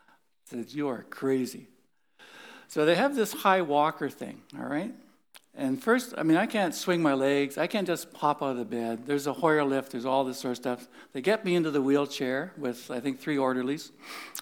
I 0.07 0.57
said, 0.57 0.71
You 0.71 0.87
are 0.89 1.03
crazy. 1.09 1.65
So 2.67 2.85
they 2.85 2.93
have 2.93 3.15
this 3.15 3.33
high 3.33 3.63
walker 3.63 4.07
thing, 4.07 4.43
all 4.55 4.67
right? 4.67 4.93
And 5.57 5.81
first, 5.81 6.13
I 6.17 6.23
mean, 6.23 6.35
I 6.35 6.47
can't 6.47 6.75
swing 6.75 7.01
my 7.01 7.13
legs. 7.13 7.57
I 7.57 7.67
can't 7.67 7.87
just 7.87 8.11
pop 8.11 8.43
out 8.43 8.51
of 8.51 8.57
the 8.57 8.65
bed. 8.65 9.05
There's 9.05 9.25
a 9.25 9.31
Hoyer 9.31 9.63
lift. 9.63 9.93
There's 9.93 10.05
all 10.05 10.25
this 10.25 10.39
sort 10.39 10.51
of 10.51 10.57
stuff. 10.57 10.87
They 11.13 11.21
get 11.21 11.45
me 11.45 11.55
into 11.55 11.71
the 11.71 11.81
wheelchair 11.81 12.51
with, 12.57 12.91
I 12.91 12.99
think, 12.99 13.21
three 13.21 13.37
orderlies 13.37 13.91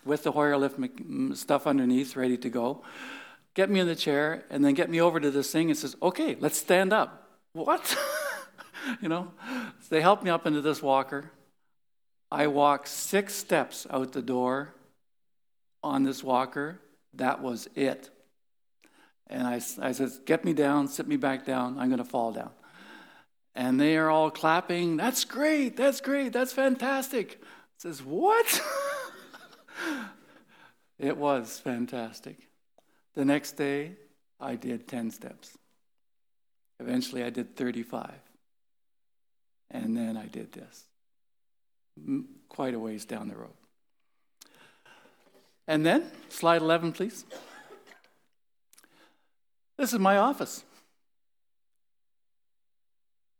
with 0.03 0.23
the 0.23 0.31
Hoyer 0.31 0.57
lift 0.57 0.79
mm, 0.79 1.35
stuff 1.37 1.67
underneath, 1.67 2.15
ready 2.15 2.37
to 2.37 2.49
go. 2.49 2.83
Get 3.53 3.69
me 3.69 3.79
in 3.79 3.85
the 3.85 3.95
chair, 3.95 4.43
and 4.49 4.65
then 4.65 4.73
get 4.73 4.89
me 4.89 4.99
over 4.99 5.19
to 5.19 5.29
this 5.29 5.51
thing 5.51 5.69
and 5.69 5.77
says, 5.77 5.95
okay, 6.01 6.35
let's 6.39 6.57
stand 6.57 6.91
up. 6.91 7.29
What? 7.53 7.95
you 9.01 9.07
know? 9.07 9.31
So 9.81 9.87
they 9.89 10.01
help 10.01 10.23
me 10.23 10.31
up 10.31 10.47
into 10.47 10.61
this 10.61 10.81
walker. 10.81 11.31
I 12.31 12.47
walk 12.47 12.87
six 12.87 13.35
steps 13.35 13.85
out 13.91 14.13
the 14.13 14.23
door 14.23 14.73
on 15.83 16.01
this 16.01 16.23
walker. 16.23 16.79
That 17.13 17.43
was 17.43 17.67
it. 17.75 18.09
And 19.27 19.47
I, 19.47 19.55
I 19.81 19.91
said, 19.91 20.11
Get 20.25 20.45
me 20.45 20.53
down, 20.53 20.87
sit 20.87 21.07
me 21.07 21.17
back 21.17 21.45
down, 21.45 21.77
I'm 21.79 21.89
going 21.89 22.03
to 22.03 22.09
fall 22.09 22.31
down. 22.31 22.51
And 23.55 23.79
they 23.79 23.97
are 23.97 24.09
all 24.09 24.31
clapping, 24.31 24.97
That's 24.97 25.25
great, 25.25 25.77
that's 25.77 26.01
great, 26.01 26.33
that's 26.33 26.53
fantastic. 26.53 27.39
I 27.41 27.45
says, 27.77 28.03
What? 28.03 28.61
it 30.99 31.17
was 31.17 31.59
fantastic. 31.59 32.37
The 33.15 33.25
next 33.25 33.53
day, 33.53 33.93
I 34.39 34.55
did 34.55 34.87
10 34.87 35.11
steps. 35.11 35.57
Eventually, 36.79 37.23
I 37.23 37.29
did 37.29 37.55
35. 37.55 38.11
And 39.71 39.95
then 39.95 40.17
I 40.17 40.25
did 40.27 40.51
this, 40.51 40.83
quite 42.49 42.73
a 42.73 42.79
ways 42.79 43.05
down 43.05 43.27
the 43.27 43.35
road. 43.35 43.53
And 45.67 45.85
then, 45.85 46.11
slide 46.29 46.61
11, 46.61 46.91
please. 46.91 47.25
This 49.83 49.91
is 49.91 49.99
my 49.99 50.15
office. 50.15 50.63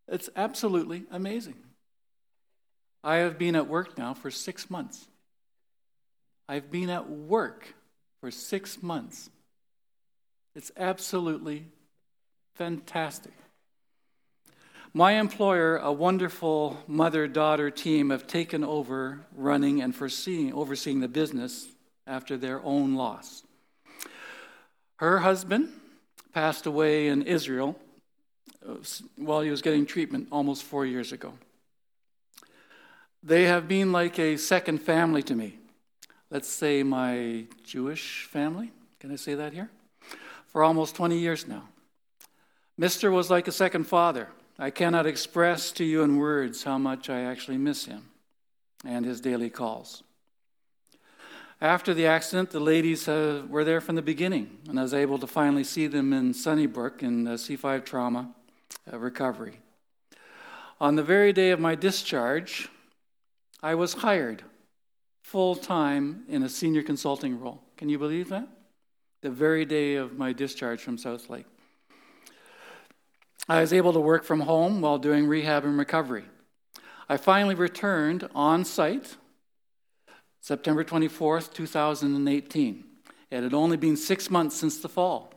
It's 0.10 0.30
absolutely 0.36 1.06
amazing. 1.10 1.56
I 3.02 3.16
have 3.20 3.40
been 3.40 3.56
at 3.56 3.70
work 3.70 3.98
now 3.98 4.14
for 4.14 4.30
six 4.30 4.70
months. 4.70 5.08
I've 6.50 6.70
been 6.70 6.90
at 6.90 7.10
work 7.10 7.74
for 8.20 8.30
six 8.30 8.84
months. 8.84 9.30
It's 10.54 10.70
absolutely 10.76 11.64
fantastic. 12.56 13.32
My 14.94 15.14
employer, 15.14 15.78
a 15.78 15.94
wonderful 15.94 16.78
mother 16.88 17.26
daughter 17.26 17.72
team, 17.72 18.10
have 18.10 18.28
taken 18.28 18.66
over 18.66 19.22
running 19.34 19.82
and 19.82 19.96
foreseeing, 19.96 20.52
overseeing 20.52 21.00
the 21.00 21.08
business 21.08 21.68
after 22.06 22.36
their 22.36 22.62
own 22.66 22.96
loss. 22.96 23.44
Her 24.98 25.20
husband 25.20 25.70
passed 26.34 26.66
away 26.66 27.08
in 27.08 27.22
Israel 27.22 27.80
uh, 28.68 28.76
while 29.16 29.42
he 29.42 29.50
was 29.50 29.62
getting 29.62 29.86
treatment 29.86 30.28
almost 30.32 30.64
four 30.64 30.86
years 30.86 31.12
ago. 31.12 31.34
They 33.22 33.44
have 33.46 33.68
been 33.68 33.92
like 33.92 34.20
a 34.20 34.38
second 34.38 34.80
family 34.80 35.24
to 35.24 35.36
me. 35.36 35.60
Let's 36.30 36.50
say 36.50 36.84
my 36.84 37.46
Jewish 37.64 38.26
family. 38.26 38.72
Can 39.00 39.12
I 39.12 39.16
say 39.16 39.36
that 39.36 39.54
here? 39.54 39.70
For 40.48 40.64
almost 40.64 40.96
20 40.96 41.18
years 41.18 41.48
now. 41.48 41.64
Mister 42.78 43.12
was 43.12 43.30
like 43.30 43.48
a 43.48 43.52
second 43.52 43.86
father. 43.86 44.30
I 44.58 44.72
cannot 44.72 45.06
express 45.06 45.72
to 45.74 45.84
you 45.84 46.02
in 46.04 46.18
words 46.18 46.64
how 46.64 46.78
much 46.78 47.10
I 47.10 47.22
actually 47.22 47.58
miss 47.58 47.86
him 47.86 48.10
and 48.84 49.06
his 49.06 49.22
daily 49.22 49.50
calls. 49.50 50.04
After 51.62 51.94
the 51.94 52.06
accident, 52.06 52.50
the 52.50 52.60
ladies 52.60 53.08
uh, 53.08 53.44
were 53.48 53.64
there 53.64 53.80
from 53.80 53.96
the 53.96 54.02
beginning, 54.02 54.58
and 54.68 54.80
I 54.80 54.84
was 54.84 54.94
able 54.94 55.18
to 55.20 55.28
finally 55.28 55.64
see 55.64 55.88
them 55.88 56.12
in 56.12 56.34
Sunnybrook 56.34 57.04
in 57.04 57.28
uh, 57.28 57.32
C5 57.32 57.86
trauma 57.86 58.34
uh, 58.92 58.98
recovery. 58.98 59.60
On 60.82 60.96
the 60.96 61.04
very 61.04 61.32
day 61.32 61.52
of 61.52 61.60
my 61.60 61.76
discharge, 61.76 62.70
I 63.62 63.76
was 63.76 63.94
hired 63.94 64.44
full 65.22 65.56
time 65.56 66.24
in 66.28 66.44
a 66.44 66.50
senior 66.50 66.84
consulting 66.84 67.40
role. 67.40 67.62
Can 67.78 67.88
you 67.88 67.98
believe 67.98 68.30
that? 68.30 68.48
The 69.22 69.32
very 69.32 69.64
day 69.64 69.96
of 69.96 70.18
my 70.18 70.34
discharge 70.34 70.82
from 70.82 70.98
Southlake. 70.98 71.46
I 73.48 73.62
was 73.62 73.72
able 73.74 73.94
to 73.94 74.00
work 74.00 74.26
from 74.26 74.42
home 74.42 74.82
while 74.82 74.98
doing 74.98 75.28
rehab 75.28 75.64
and 75.66 75.78
recovery. 75.78 76.26
I 77.08 77.18
finally 77.18 77.56
returned 77.56 78.28
on 78.36 78.66
site 78.66 79.18
September 80.44 80.84
24th, 80.84 81.54
2018. 81.54 82.84
It 83.32 83.44
had 83.44 83.54
only 83.54 83.78
been 83.78 83.96
six 83.96 84.30
months 84.30 84.58
since 84.58 84.78
the 84.78 84.90
fall. 84.90 85.32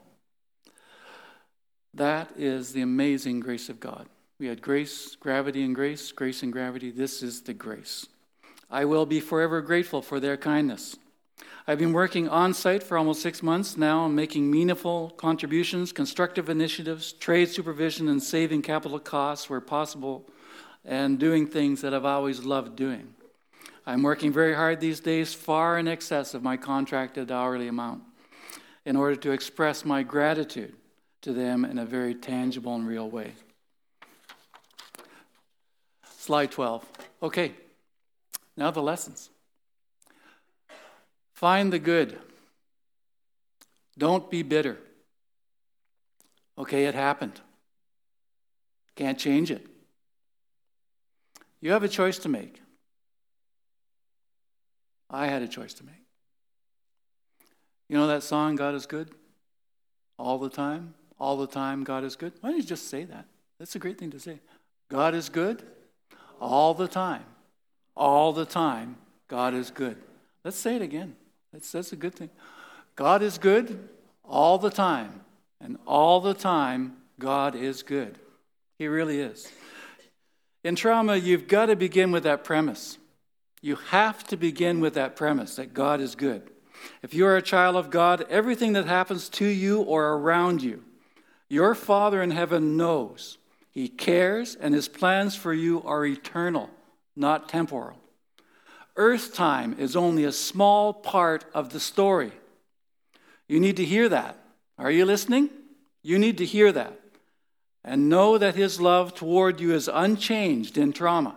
That 1.95 2.33
is 2.37 2.73
the 2.73 2.83
amazing 2.83 3.39
grace 3.39 3.69
of 3.69 3.79
God. 3.79 4.09
We 4.41 4.49
had 4.49 4.61
grace, 4.61 5.15
gravity, 5.15 5.63
and 5.63 5.77
grace, 5.77 6.11
grace 6.11 6.43
and 6.43 6.53
gravity. 6.53 6.91
This 6.91 7.23
is 7.23 7.41
the 7.43 7.55
grace. 7.55 8.09
I 8.69 8.85
will 8.85 9.07
be 9.07 9.21
forever 9.21 9.61
grateful 9.61 10.03
for 10.03 10.19
their 10.19 10.37
kindness. 10.37 10.97
I've 11.69 11.79
been 11.79 11.93
working 11.93 12.29
on 12.29 12.53
site 12.53 12.83
for 12.83 12.99
almost 12.99 13.23
six 13.23 13.45
months 13.45 13.77
now, 13.77 14.09
making 14.09 14.51
meaningful 14.51 15.11
contributions, 15.11 15.93
constructive 15.93 16.49
initiatives, 16.49 17.13
trade 17.13 17.49
supervision, 17.49 18.09
and 18.09 18.21
saving 18.21 18.63
capital 18.63 18.99
costs 18.99 19.49
where 19.49 19.61
possible, 19.61 20.29
and 20.85 21.21
doing 21.21 21.47
things 21.47 21.81
that 21.83 21.95
I've 21.95 22.05
always 22.05 22.45
loved 22.45 22.75
doing. 22.75 23.15
I'm 23.87 24.03
working 24.03 24.33
very 24.33 24.55
hard 24.55 24.81
these 24.81 24.99
days, 24.99 25.33
far 25.33 25.79
in 25.79 25.87
excess 25.87 26.35
of 26.35 26.43
my 26.43 26.57
contracted 26.57 27.31
hourly 27.31 27.69
amount, 27.69 28.03
in 28.85 28.97
order 28.97 29.15
to 29.15 29.31
express 29.31 29.85
my 29.85 30.03
gratitude 30.03 30.75
to 31.23 31.33
them 31.33 31.65
in 31.65 31.79
a 31.79 31.87
very 31.87 32.15
tangible 32.15 32.75
and 32.75 32.87
real 32.87 33.09
way. 33.09 33.33
Slide 36.19 36.51
12. 36.51 36.85
Okay, 37.23 37.55
now 38.57 38.73
the 38.73 38.83
lessons. 38.83 39.31
Find 41.35 41.73
the 41.73 41.79
good. 41.79 42.19
Don't 43.97 44.29
be 44.31 44.43
bitter. 44.43 44.79
Okay, 46.59 46.87
it 46.87 46.95
happened. 46.95 47.41
Can't 48.97 49.19
change 49.19 49.51
it. 49.51 49.65
You 51.61 51.71
have 51.71 51.85
a 51.85 51.89
choice 51.89 52.19
to 52.21 52.29
make. 52.29 52.61
I 55.11 55.27
had 55.27 55.43
a 55.43 55.49
choice 55.49 55.75
to 55.75 55.85
make. 55.85 55.95
You 57.89 57.97
know 57.97 58.07
that 58.09 58.23
song, 58.23 58.57
God 58.57 58.75
is 58.75 58.87
good? 58.87 59.11
All 60.19 60.39
the 60.39 60.51
time? 60.51 60.95
All 61.19 61.37
the 61.37 61.47
time, 61.47 61.85
God 61.85 62.05
is 62.05 62.17
good? 62.17 62.33
Why 62.41 62.51
don't 62.51 62.59
you 62.59 62.65
just 62.65 62.89
say 62.89 63.05
that? 63.05 63.27
That's 63.59 63.75
a 63.75 63.79
great 63.79 63.99
thing 63.99 64.11
to 64.11 64.21
say. 64.21 64.41
God 64.91 65.15
is 65.15 65.29
good 65.29 65.63
all 66.41 66.75
the 66.75 66.89
time. 66.89 67.25
All 67.97 68.33
the 68.33 68.45
time, 68.45 68.97
God 69.29 69.55
is 69.55 69.71
good. 69.71 69.97
Let's 70.45 70.59
say 70.59 70.77
it 70.77 70.83
again. 70.83 71.17
That's, 71.53 71.73
that's 71.73 71.93
a 71.93 71.97
good 71.97 72.15
thing. 72.15 72.31
God 72.95 73.23
is 73.23 73.39
good 73.39 73.89
all 74.25 74.59
the 74.59 74.71
time. 74.71 75.21
And 75.61 75.79
all 75.87 76.21
the 76.21 76.35
time, 76.35 76.97
God 77.19 77.55
is 77.55 77.83
good. 77.83 78.19
He 78.79 78.89
really 78.89 79.21
is. 79.21 79.51
In 80.63 80.77
trauma, 80.77 81.17
you've 81.17 81.49
got 81.49 81.67
to 81.67 81.77
begin 81.77 82.13
with 82.13 82.25
that 82.25 82.45
premise. 82.45 82.99
You 83.67 83.75
have 83.89 84.23
to 84.29 84.37
begin 84.37 84.79
with 84.79 84.95
that 84.95 85.17
premise 85.17 85.57
that 85.57 85.75
God 85.75 86.01
is 86.01 86.15
good. 86.15 86.53
If 87.03 87.15
you 87.15 87.27
are 87.27 87.37
a 87.37 87.43
child 87.43 87.75
of 87.75 87.91
God, 87.91 88.25
everything 88.31 88.75
that 88.75 88.87
happens 88.87 89.29
to 89.31 89.45
you 89.45 89.81
or 89.81 90.13
around 90.13 90.63
you, 90.63 90.85
your 91.49 91.75
Father 91.75 92.23
in 92.23 92.31
heaven 92.31 92.77
knows. 92.77 93.39
He 93.73 93.89
cares, 93.89 94.55
and 94.55 94.73
His 94.73 94.87
plans 94.87 95.35
for 95.35 95.53
you 95.53 95.83
are 95.83 96.07
eternal, 96.07 96.71
not 97.17 97.49
temporal. 97.49 97.99
Earth 98.95 99.35
time 99.35 99.75
is 99.81 99.97
only 99.97 100.23
a 100.23 100.31
small 100.31 100.95
part 100.95 101.45
of 101.53 101.71
the 101.71 101.81
story. 101.81 102.31
You 103.49 103.59
need 103.59 103.79
to 103.79 103.85
hear 103.85 104.09
that. 104.09 104.39
Are 104.79 104.93
you 104.93 105.05
listening? 105.05 105.51
You 106.05 106.21
need 106.21 106.39
to 106.39 106.45
hear 106.45 106.71
that. 106.71 107.01
And 107.83 108.09
know 108.09 108.39
that 108.39 108.55
His 108.55 108.81
love 108.81 109.13
toward 109.13 109.61
you 109.61 109.75
is 109.75 109.91
unchanged 109.93 110.79
in 110.79 110.93
trauma. 110.93 111.35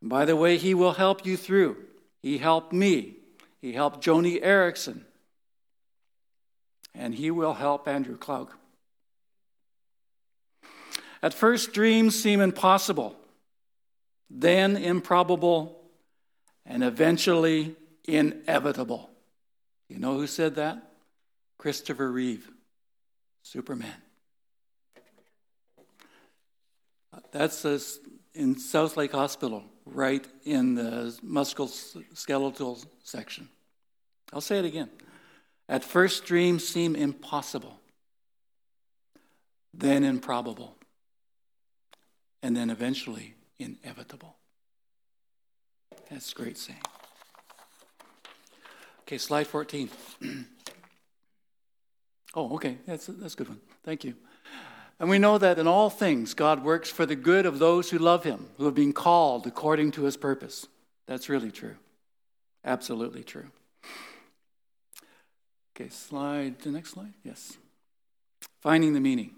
By 0.00 0.24
the 0.24 0.36
way, 0.36 0.56
he 0.58 0.74
will 0.74 0.92
help 0.92 1.26
you 1.26 1.36
through. 1.36 1.76
He 2.22 2.38
helped 2.38 2.72
me. 2.72 3.16
He 3.60 3.72
helped 3.72 4.04
Joni 4.04 4.42
Eareckson. 4.42 5.02
And 6.94 7.14
he 7.14 7.30
will 7.30 7.54
help 7.54 7.86
Andrew 7.88 8.16
Clark. 8.16 8.56
At 11.22 11.34
first, 11.34 11.72
dreams 11.72 12.20
seem 12.20 12.40
impossible, 12.40 13.16
then 14.30 14.76
improbable, 14.76 15.80
and 16.64 16.84
eventually 16.84 17.74
inevitable. 18.06 19.10
You 19.88 19.98
know 19.98 20.14
who 20.14 20.26
said 20.26 20.54
that? 20.56 20.92
Christopher 21.56 22.10
Reeve, 22.10 22.48
Superman. 23.42 23.94
That's 27.32 27.64
us 27.64 27.98
in 28.32 28.54
Southlake 28.54 29.10
Hospital, 29.10 29.64
right 29.92 30.26
in 30.44 30.74
the 30.74 31.18
musculoskeletal 31.24 32.84
section. 33.02 33.48
I'll 34.32 34.40
say 34.40 34.58
it 34.58 34.64
again. 34.64 34.90
At 35.68 35.84
first, 35.84 36.24
dreams 36.24 36.66
seem 36.66 36.96
impossible, 36.96 37.78
then 39.74 40.04
improbable, 40.04 40.76
and 42.42 42.56
then 42.56 42.70
eventually 42.70 43.34
inevitable. 43.58 44.36
That's 46.10 46.32
a 46.32 46.34
great 46.34 46.56
saying. 46.56 46.80
Okay, 49.02 49.18
slide 49.18 49.46
14. 49.46 49.90
oh, 52.34 52.54
okay, 52.54 52.78
that's, 52.86 53.06
that's 53.06 53.34
a 53.34 53.36
good 53.36 53.48
one. 53.48 53.60
Thank 53.84 54.04
you. 54.04 54.14
And 55.00 55.08
we 55.08 55.18
know 55.18 55.38
that 55.38 55.58
in 55.58 55.66
all 55.66 55.90
things, 55.90 56.34
God 56.34 56.64
works 56.64 56.90
for 56.90 57.06
the 57.06 57.14
good 57.14 57.46
of 57.46 57.58
those 57.58 57.90
who 57.90 57.98
love 57.98 58.24
Him, 58.24 58.48
who 58.56 58.64
have 58.64 58.74
been 58.74 58.92
called 58.92 59.46
according 59.46 59.92
to 59.92 60.02
His 60.02 60.16
purpose. 60.16 60.66
That's 61.06 61.28
really 61.28 61.52
true. 61.52 61.76
Absolutely 62.64 63.22
true. 63.22 63.48
Okay, 65.76 65.88
slide, 65.88 66.58
the 66.60 66.70
next 66.70 66.90
slide. 66.90 67.14
Yes. 67.22 67.56
Finding 68.60 68.92
the 68.92 69.00
meaning. 69.00 69.30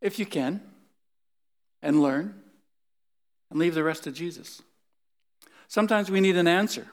If 0.00 0.18
you 0.18 0.26
can, 0.26 0.60
and 1.82 2.02
learn, 2.02 2.34
and 3.50 3.58
leave 3.58 3.74
the 3.74 3.84
rest 3.84 4.04
to 4.04 4.12
Jesus. 4.12 4.62
Sometimes 5.68 6.10
we 6.10 6.20
need 6.20 6.36
an 6.36 6.48
answer. 6.48 6.86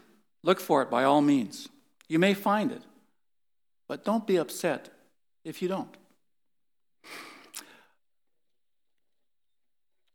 Look 0.44 0.60
for 0.60 0.82
it 0.82 0.90
by 0.90 1.04
all 1.04 1.22
means. 1.22 1.68
You 2.08 2.20
may 2.20 2.34
find 2.34 2.72
it, 2.72 2.84
but 3.88 4.06
don't 4.06 4.28
be 4.28 4.38
upset 4.38 4.90
if 5.44 5.62
you 5.62 5.68
don't. 5.68 5.96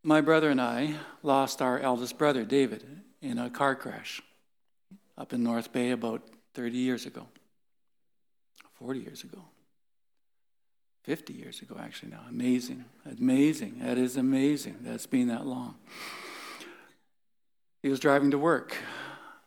My 0.05 0.21
brother 0.21 0.51
and 0.51 0.61
I 0.61 0.97
lost 1.23 1.63
our 1.63 1.79
eldest 1.79 2.19
brother, 2.19 2.45
David, 2.45 2.85
in 3.21 3.39
a 3.39 3.49
car 3.49 3.77
crash 3.77 4.21
up 5.17 5.33
in 5.33 5.45
North 5.45 5.73
Bay 5.73 5.93
about 5.93 6.23
30 6.55 6.77
years 6.77 7.07
ago, 7.07 7.29
40 8.75 8.99
years 8.99 9.23
ago, 9.23 9.45
50 11.05 11.33
years 11.33 11.63
ago, 11.63 11.77
actually, 11.81 12.11
now. 12.11 12.25
Amazing. 12.29 12.85
Amazing. 13.19 13.79
That 13.81 13.97
is 13.97 14.17
amazing. 14.17 14.79
That's 14.81 15.07
been 15.07 15.29
that 15.29 15.47
long. 15.47 15.77
He 17.81 17.89
was 17.89 18.01
driving 18.01 18.33
to 18.33 18.39
work 18.39 18.77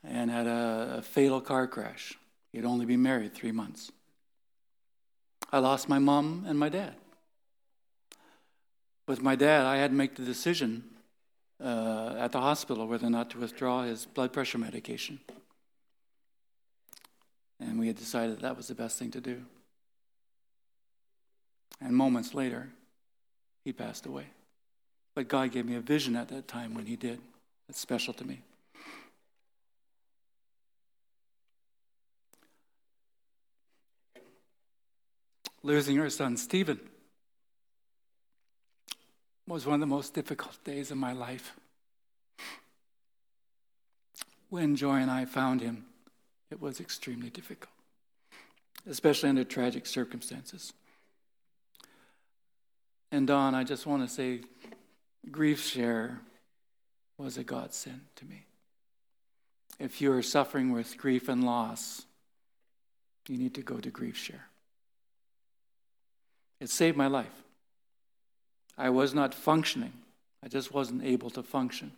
and 0.04 0.32
had 0.32 0.48
a, 0.48 0.96
a 1.00 1.02
fatal 1.02 1.42
car 1.42 1.68
crash. 1.68 2.18
He'd 2.54 2.66
only 2.66 2.86
been 2.86 3.02
married 3.02 3.34
three 3.34 3.52
months. 3.52 3.92
I 5.52 5.60
lost 5.60 5.90
my 5.90 6.00
mom 6.00 6.46
and 6.48 6.58
my 6.58 6.70
dad. 6.70 6.96
With 9.08 9.22
my 9.22 9.36
dad, 9.36 9.66
I 9.66 9.78
had 9.78 9.92
to 9.92 9.96
make 9.96 10.16
the 10.16 10.24
decision 10.24 10.84
uh, 11.64 12.16
at 12.18 12.32
the 12.32 12.42
hospital 12.42 12.88
whether 12.88 13.06
or 13.06 13.12
not 13.12 13.30
to 13.32 13.38
withdraw 13.38 13.84
his 13.84 14.06
blood 14.06 14.34
pressure 14.34 14.58
medication. 14.58 15.20
And 17.60 17.80
we 17.80 17.88
had 17.88 17.96
decided 17.96 18.38
that 18.38 18.42
that 18.42 18.58
was 18.58 18.68
the 18.68 18.76
best 18.76 18.98
thing 18.98 19.12
to 19.12 19.22
do. 19.22 19.42
And 21.80 21.96
moments 21.96 22.34
later, 22.34 22.70
he 23.64 23.72
passed 23.72 24.06
away. 24.06 24.26
But 25.14 25.28
God 25.28 25.52
gave 25.52 25.66
me 25.66 25.76
a 25.76 25.82
vision 25.82 26.16
at 26.16 26.30
that 26.30 26.48
time 26.48 26.74
when 26.74 26.86
he 26.86 26.96
did. 26.96 27.20
It's 27.70 27.80
special 27.80 28.14
to 28.16 28.26
me. 28.26 28.42
Losing 35.64 36.00
our 36.00 36.10
son, 36.10 36.38
Stephen 36.38 36.80
was 39.48 39.66
one 39.66 39.76
of 39.76 39.80
the 39.80 39.86
most 39.86 40.14
difficult 40.14 40.58
days 40.64 40.92
of 40.92 40.98
my 40.98 41.14
life. 41.14 41.54
When 44.50 44.76
Joy 44.76 44.96
and 44.96 45.12
I 45.12 45.26
found 45.26 45.62
him, 45.62 45.86
it 46.50 46.62
was 46.62 46.80
extremely 46.80 47.30
difficult, 47.30 47.74
especially 48.90 49.30
under 49.30 49.44
tragic 49.44 49.86
circumstances. 49.86 50.74
And 53.12 53.28
Don, 53.28 53.56
I 53.56 53.64
just 53.64 53.86
want 53.86 54.08
to 54.08 54.14
say, 54.14 54.42
Grief 55.30 55.64
Share 55.64 56.22
was 57.18 57.38
a 57.38 57.44
godsend 57.44 58.02
to 58.16 58.26
me. 58.26 58.46
If 59.80 60.02
you 60.02 60.12
are 60.12 60.22
suffering 60.22 60.72
with 60.72 60.98
grief 60.98 61.28
and 61.30 61.44
loss, 61.44 62.06
you 63.28 63.38
need 63.38 63.56
to 63.56 63.62
go 63.62 63.78
to 63.78 63.90
Grief 63.90 64.18
Share. 64.18 64.48
It 66.60 66.70
saved 66.70 66.96
my 66.96 67.08
life. 67.08 67.45
I 68.78 68.90
was 68.90 69.14
not 69.14 69.34
functioning. 69.34 69.94
I 70.44 70.48
just 70.48 70.74
wasn't 70.74 71.04
able 71.04 71.30
to 71.32 71.44
function. 71.44 71.92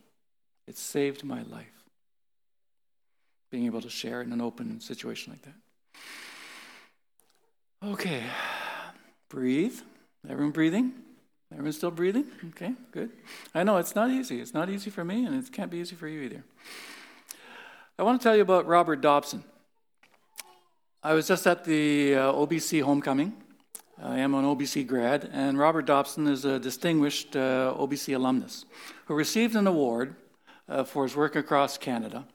It 0.68 0.78
saved 0.78 1.24
my 1.24 1.44
life. 1.44 1.66
Being 3.52 3.66
able 3.66 3.82
to 3.82 3.90
share 3.90 4.22
in 4.22 4.32
an 4.32 4.42
open 4.42 4.80
situation 4.82 5.34
like 5.34 5.42
that. 5.44 5.56
Okay. 7.90 8.24
Breathe. 9.30 9.80
Everyone 10.30 10.52
breathing? 10.52 10.94
Everyone 11.52 11.72
still 11.72 11.92
breathing? 11.92 12.26
Okay, 12.50 12.74
good. 12.92 13.10
I 13.56 13.64
know 13.64 13.78
it's 13.78 13.96
not 13.96 14.10
easy. 14.10 14.42
It's 14.42 14.54
not 14.54 14.70
easy 14.70 14.90
for 14.90 15.06
me, 15.06 15.26
and 15.26 15.36
it 15.36 15.52
can't 15.52 15.72
be 15.72 15.78
easy 15.78 15.96
for 15.96 16.08
you 16.08 16.22
either. 16.22 16.44
I 17.98 18.04
want 18.04 18.20
to 18.20 18.24
tell 18.24 18.36
you 18.36 18.42
about 18.42 18.66
Robert 18.68 19.00
Dobson. 19.02 19.44
I 21.02 21.14
was 21.14 21.28
just 21.28 21.48
at 21.48 21.64
the 21.64 22.16
uh, 22.16 22.34
OBC 22.34 22.82
homecoming 22.82 23.34
I 24.00 24.20
am 24.20 24.36
an 24.36 24.46
OBC 24.46 24.86
grad, 24.86 25.28
and 25.34 25.58
Robert 25.58 25.88
Dobson 25.88 26.28
is 26.28 26.46
a 26.46 26.60
distinguished 26.60 27.36
uh, 27.36 27.74
OBC 27.76 28.16
alumnus 28.16 28.66
who 29.06 29.16
received 29.16 29.56
an 29.56 29.66
award 29.66 30.16
uh, 30.70 30.84
for 30.84 31.02
his 31.02 31.16
work 31.16 31.36
across 31.36 31.80
Canada. 31.80 32.28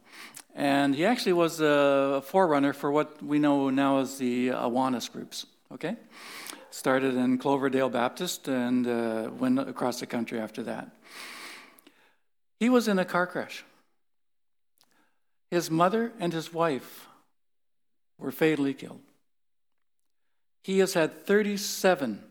And 0.56 0.92
he 0.92 1.04
actually 1.04 1.34
was 1.34 1.60
a 1.60 2.20
forerunner 2.26 2.72
for 2.72 2.90
what 2.90 3.22
we 3.22 3.38
know 3.38 3.70
now 3.70 4.00
as 4.00 4.18
the 4.18 4.48
Awanas 4.48 5.10
groups. 5.10 5.46
Okay? 5.70 5.94
Started 6.70 7.14
in 7.14 7.38
Cloverdale 7.38 7.88
Baptist 7.88 8.48
and 8.48 8.86
uh, 8.88 9.30
went 9.38 9.60
across 9.60 10.00
the 10.00 10.06
country 10.06 10.40
after 10.40 10.64
that. 10.64 10.90
He 12.58 12.68
was 12.68 12.88
in 12.88 12.98
a 12.98 13.04
car 13.04 13.26
crash. 13.26 13.64
His 15.48 15.70
mother 15.70 16.12
and 16.18 16.32
his 16.32 16.52
wife 16.52 17.06
were 18.18 18.32
fatally 18.32 18.74
killed. 18.74 19.00
He 20.62 20.78
has 20.78 20.94
had 20.94 21.26
37 21.26 22.22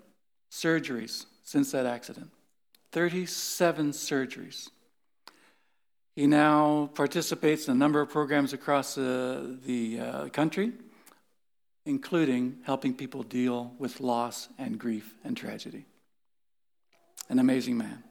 surgeries 0.52 1.26
since 1.44 1.72
that 1.72 1.86
accident. 1.86 2.32
37 2.92 3.92
surgeries. 3.92 4.70
He 6.16 6.28
now 6.28 6.90
participates 6.94 7.68
in 7.68 7.74
a 7.74 7.78
number 7.78 8.02
of 8.02 8.10
programs 8.10 8.54
across 8.54 8.96
the, 8.96 9.58
the 9.66 10.00
uh, 10.00 10.30
country, 10.30 10.74
including 11.86 12.58
helping 12.64 12.94
people 12.94 13.24
deal 13.24 13.74
with 13.80 14.02
loss 14.02 14.50
and 14.58 14.78
grief 14.78 15.14
and 15.24 15.38
tragedy. 15.38 15.86
An 17.30 17.40
amazing 17.40 17.78
man. 17.78 18.04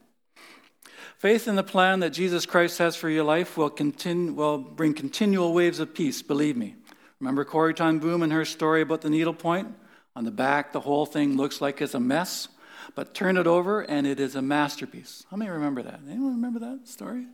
Faith 1.17 1.47
in 1.47 1.55
the 1.55 1.63
plan 1.63 1.99
that 1.99 2.09
Jesus 2.09 2.47
Christ 2.47 2.79
has 2.79 2.95
for 2.95 3.07
your 3.07 3.23
life 3.23 3.55
will, 3.55 3.69
continue, 3.69 4.33
will 4.33 4.57
bring 4.57 4.95
continual 4.95 5.53
waves 5.53 5.79
of 5.79 5.93
peace, 5.93 6.23
believe 6.23 6.57
me. 6.57 6.75
Remember 7.19 7.45
Corrie 7.45 7.75
ten 7.75 7.99
Boom 7.99 8.23
and 8.23 8.33
her 8.33 8.45
story 8.45 8.81
about 8.81 9.01
the 9.01 9.09
needlepoint? 9.11 9.67
On 10.15 10.25
the 10.25 10.31
back, 10.31 10.73
the 10.73 10.81
whole 10.81 11.05
thing 11.05 11.37
looks 11.37 11.61
like 11.61 11.81
it's 11.81 11.93
a 11.93 11.99
mess, 11.99 12.49
but 12.95 13.13
turn 13.13 13.37
it 13.37 13.47
over 13.47 13.81
and 13.81 14.05
it 14.05 14.19
is 14.19 14.35
a 14.35 14.41
masterpiece. 14.41 15.25
How 15.31 15.37
many 15.37 15.49
remember 15.49 15.81
that? 15.83 16.01
Anyone 16.05 16.33
remember 16.35 16.59
that 16.59 16.87
story? 16.87 17.27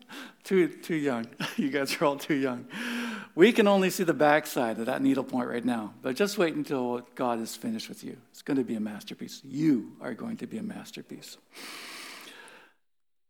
Too, 0.43 0.67
too 0.67 0.95
young. 0.95 1.27
you 1.57 1.69
guys 1.69 1.99
are 1.99 2.05
all 2.05 2.17
too 2.17 2.35
young. 2.35 2.67
We 3.33 3.51
can 3.51 3.67
only 3.67 3.89
see 3.89 4.03
the 4.03 4.13
backside 4.13 4.79
of 4.79 4.85
that 4.85 5.01
needlepoint 5.01 5.49
right 5.49 5.65
now, 5.65 5.93
but 6.01 6.15
just 6.15 6.37
wait 6.37 6.53
until 6.53 7.01
God 7.15 7.39
is 7.41 7.55
finished 7.55 7.89
with 7.89 8.03
you. 8.03 8.17
It's 8.31 8.43
going 8.43 8.57
to 8.57 8.63
be 8.63 8.75
a 8.75 8.79
masterpiece. 8.79 9.41
You 9.43 9.93
are 9.99 10.13
going 10.13 10.37
to 10.37 10.47
be 10.47 10.59
a 10.59 10.63
masterpiece. 10.63 11.37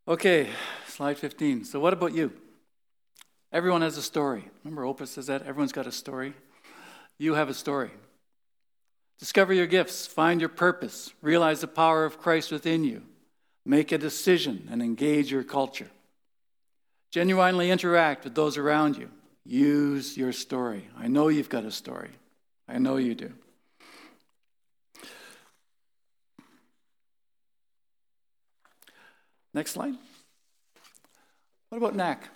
Okay, 0.07 0.49
slide 0.87 1.17
15. 1.17 1.65
So, 1.65 1.79
what 1.79 1.93
about 1.93 2.13
you? 2.13 2.31
Everyone 3.51 3.81
has 3.81 3.97
a 3.97 4.01
story. 4.01 4.49
Remember, 4.63 4.83
Oprah 4.83 5.07
says 5.07 5.27
that? 5.27 5.41
Everyone's 5.41 5.71
got 5.71 5.87
a 5.87 5.91
story. 5.91 6.33
You 7.17 7.33
have 7.35 7.49
a 7.49 7.53
story. 7.53 7.91
Discover 9.19 9.53
your 9.53 9.65
gifts, 9.65 10.05
find 10.05 10.39
your 10.39 10.49
purpose, 10.49 11.11
realize 11.21 11.61
the 11.61 11.67
power 11.67 12.05
of 12.05 12.19
Christ 12.19 12.51
within 12.51 12.83
you, 12.83 13.01
make 13.65 13.91
a 13.91 13.97
decision, 13.97 14.67
and 14.71 14.81
engage 14.81 15.31
your 15.31 15.43
culture. 15.43 15.89
Genuinely 17.09 17.71
interact 17.71 18.23
with 18.23 18.35
those 18.35 18.57
around 18.57 18.95
you. 18.95 19.09
Use 19.43 20.17
your 20.17 20.33
story. 20.33 20.87
I 20.97 21.07
know 21.07 21.29
you've 21.29 21.49
got 21.49 21.65
a 21.65 21.71
story. 21.71 22.11
I 22.67 22.77
know 22.77 22.97
you 22.97 23.15
do. 23.15 23.33
Next 29.53 29.71
slide. 29.71 29.95
What 31.69 31.79
about 31.79 31.95
NAC? 31.95 32.29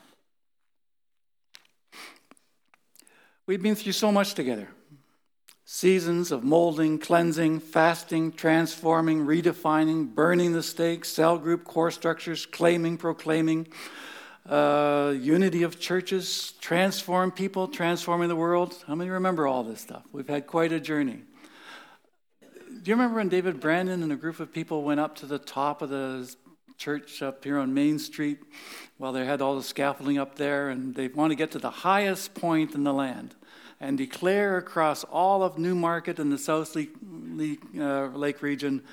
We've 3.45 3.61
been 3.61 3.75
through 3.75 3.91
so 3.91 4.11
much 4.11 4.33
together 4.33 4.69
seasons 5.71 6.33
of 6.33 6.43
molding, 6.43 6.99
cleansing, 6.99 7.57
fasting, 7.57 8.29
transforming, 8.29 9.25
redefining, 9.25 10.13
burning 10.13 10.51
the 10.51 10.61
stakes, 10.61 11.07
cell 11.07 11.37
group 11.37 11.63
core 11.63 11.89
structures, 11.89 12.45
claiming, 12.45 12.97
proclaiming, 12.97 13.65
uh, 14.49 15.13
unity 15.17 15.63
of 15.63 15.79
churches, 15.79 16.51
transform 16.59 17.31
people, 17.31 17.69
transforming 17.69 18.27
the 18.27 18.35
world. 18.35 18.83
How 18.85 18.95
many 18.95 19.09
remember 19.09 19.47
all 19.47 19.63
this 19.63 19.79
stuff? 19.79 20.03
We've 20.11 20.27
had 20.27 20.45
quite 20.45 20.73
a 20.73 20.79
journey. 20.81 21.21
Do 22.41 22.91
you 22.91 22.93
remember 22.93 23.15
when 23.15 23.29
David 23.29 23.61
Brandon 23.61 24.03
and 24.03 24.11
a 24.11 24.17
group 24.17 24.41
of 24.41 24.51
people 24.51 24.83
went 24.83 24.99
up 24.99 25.15
to 25.17 25.25
the 25.25 25.39
top 25.39 25.81
of 25.81 25.89
the 25.89 26.35
church 26.77 27.21
up 27.21 27.45
here 27.45 27.57
on 27.57 27.73
Main 27.73 27.97
Street 27.97 28.39
while 28.97 29.13
they 29.13 29.23
had 29.25 29.41
all 29.41 29.55
the 29.55 29.63
scaffolding 29.63 30.17
up 30.17 30.35
there 30.35 30.67
and 30.67 30.93
they 30.93 31.07
want 31.07 31.31
to 31.31 31.35
get 31.35 31.51
to 31.51 31.59
the 31.59 31.69
highest 31.69 32.33
point 32.33 32.75
in 32.75 32.83
the 32.83 32.93
land? 32.93 33.35
And 33.81 33.97
declare 33.97 34.57
across 34.57 35.03
all 35.03 35.43
of 35.43 35.57
Newmarket 35.57 36.19
and 36.19 36.31
the 36.31 36.37
Southlake, 36.37 36.91
uh, 37.77 38.15
Lake 38.15 38.41
region 38.41 38.83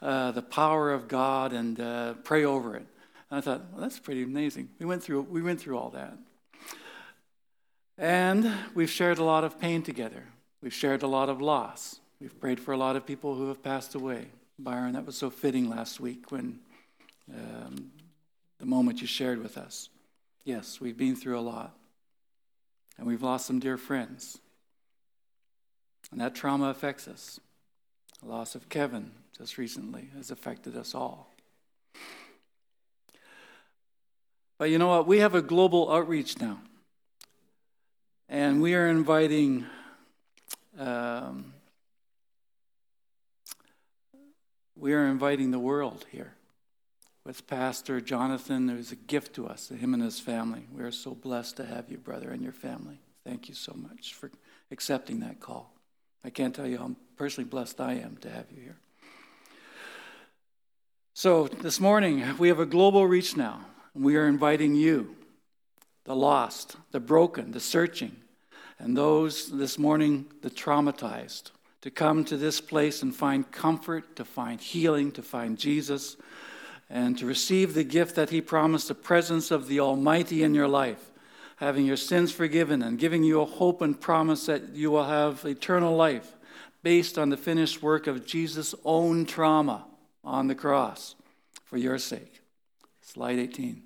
uh, 0.00 0.30
the 0.30 0.42
power 0.42 0.92
of 0.92 1.08
God 1.08 1.52
and 1.52 1.80
uh, 1.80 2.14
pray 2.24 2.44
over 2.44 2.76
it. 2.76 2.86
And 3.30 3.38
I 3.38 3.40
thought, 3.40 3.62
well, 3.72 3.80
that's 3.80 3.98
pretty 3.98 4.22
amazing. 4.22 4.68
We 4.78 4.86
went 4.86 5.02
through, 5.02 5.22
we 5.22 5.42
went 5.42 5.60
through 5.60 5.76
all 5.76 5.90
that. 5.90 6.16
And 7.96 8.50
we've 8.74 8.90
shared 8.90 9.18
a 9.18 9.24
lot 9.24 9.44
of 9.44 9.60
pain 9.60 9.82
together. 9.82 10.22
We've 10.62 10.72
shared 10.72 11.02
a 11.02 11.08
lot 11.08 11.28
of 11.28 11.40
loss. 11.40 12.00
We've 12.20 12.38
prayed 12.40 12.60
for 12.60 12.72
a 12.72 12.76
lot 12.76 12.96
of 12.96 13.04
people 13.04 13.34
who 13.34 13.48
have 13.48 13.62
passed 13.62 13.94
away. 13.94 14.26
Byron, 14.58 14.94
that 14.94 15.04
was 15.04 15.16
so 15.16 15.30
fitting 15.30 15.68
last 15.68 16.00
week 16.00 16.30
when 16.30 16.60
um, 17.32 17.90
the 18.58 18.66
moment 18.66 19.00
you 19.00 19.06
shared 19.06 19.42
with 19.42 19.58
us. 19.58 19.88
Yes, 20.44 20.80
we've 20.80 20.96
been 20.96 21.16
through 21.16 21.38
a 21.38 21.42
lot. 21.42 21.77
And 22.98 23.06
we've 23.06 23.22
lost 23.22 23.46
some 23.46 23.60
dear 23.60 23.78
friends. 23.78 24.38
And 26.10 26.20
that 26.20 26.34
trauma 26.34 26.68
affects 26.70 27.06
us. 27.06 27.38
The 28.20 28.28
loss 28.28 28.54
of 28.54 28.68
Kevin 28.68 29.12
just 29.36 29.56
recently 29.56 30.10
has 30.16 30.30
affected 30.30 30.76
us 30.76 30.94
all. 30.94 31.32
But 34.58 34.70
you 34.70 34.78
know 34.78 34.88
what? 34.88 35.06
We 35.06 35.20
have 35.20 35.36
a 35.36 35.42
global 35.42 35.90
outreach 35.92 36.40
now. 36.40 36.58
And 38.28 38.60
we 38.60 38.74
are 38.74 38.88
inviting 38.88 39.64
um, 40.76 41.52
we 44.76 44.92
are 44.92 45.06
inviting 45.06 45.50
the 45.50 45.58
world 45.58 46.04
here 46.10 46.34
with 47.28 47.46
Pastor 47.46 48.00
Jonathan. 48.00 48.70
It 48.70 48.78
was 48.78 48.90
a 48.90 48.96
gift 48.96 49.34
to 49.34 49.46
us, 49.46 49.66
to 49.66 49.74
him 49.74 49.92
and 49.92 50.02
his 50.02 50.18
family. 50.18 50.62
We 50.74 50.82
are 50.82 50.90
so 50.90 51.14
blessed 51.14 51.58
to 51.58 51.66
have 51.66 51.90
you, 51.90 51.98
brother, 51.98 52.30
and 52.30 52.42
your 52.42 52.54
family. 52.54 53.02
Thank 53.22 53.50
you 53.50 53.54
so 53.54 53.74
much 53.76 54.14
for 54.14 54.30
accepting 54.70 55.20
that 55.20 55.38
call. 55.38 55.74
I 56.24 56.30
can't 56.30 56.54
tell 56.54 56.66
you 56.66 56.78
how 56.78 56.96
personally 57.16 57.46
blessed 57.46 57.82
I 57.82 57.96
am 57.96 58.16
to 58.22 58.30
have 58.30 58.46
you 58.50 58.62
here. 58.62 58.78
So, 61.12 61.48
this 61.48 61.78
morning, 61.80 62.24
we 62.38 62.48
have 62.48 62.60
a 62.60 62.64
global 62.64 63.06
reach 63.06 63.36
now. 63.36 63.60
We 63.94 64.16
are 64.16 64.26
inviting 64.26 64.74
you, 64.74 65.14
the 66.04 66.16
lost, 66.16 66.76
the 66.92 67.00
broken, 67.00 67.52
the 67.52 67.60
searching, 67.60 68.16
and 68.78 68.96
those 68.96 69.50
this 69.50 69.78
morning, 69.78 70.32
the 70.40 70.50
traumatized, 70.50 71.50
to 71.82 71.90
come 71.90 72.24
to 72.24 72.38
this 72.38 72.62
place 72.62 73.02
and 73.02 73.14
find 73.14 73.52
comfort, 73.52 74.16
to 74.16 74.24
find 74.24 74.62
healing, 74.62 75.12
to 75.12 75.22
find 75.22 75.58
Jesus, 75.58 76.16
and 76.90 77.18
to 77.18 77.26
receive 77.26 77.74
the 77.74 77.84
gift 77.84 78.14
that 78.16 78.30
He 78.30 78.40
promised 78.40 78.88
the 78.88 78.94
presence 78.94 79.50
of 79.50 79.68
the 79.68 79.80
Almighty 79.80 80.42
in 80.42 80.54
your 80.54 80.68
life, 80.68 81.10
having 81.56 81.84
your 81.84 81.96
sins 81.96 82.32
forgiven 82.32 82.82
and 82.82 82.98
giving 82.98 83.24
you 83.24 83.40
a 83.40 83.44
hope 83.44 83.82
and 83.82 84.00
promise 84.00 84.46
that 84.46 84.74
you 84.74 84.90
will 84.90 85.04
have 85.04 85.44
eternal 85.44 85.94
life 85.94 86.36
based 86.82 87.18
on 87.18 87.28
the 87.28 87.36
finished 87.36 87.82
work 87.82 88.06
of 88.06 88.26
Jesus' 88.26 88.74
own 88.84 89.26
trauma 89.26 89.84
on 90.24 90.46
the 90.46 90.54
cross 90.54 91.14
for 91.64 91.76
your 91.76 91.98
sake. 91.98 92.40
Slide 93.02 93.38
18. 93.38 93.82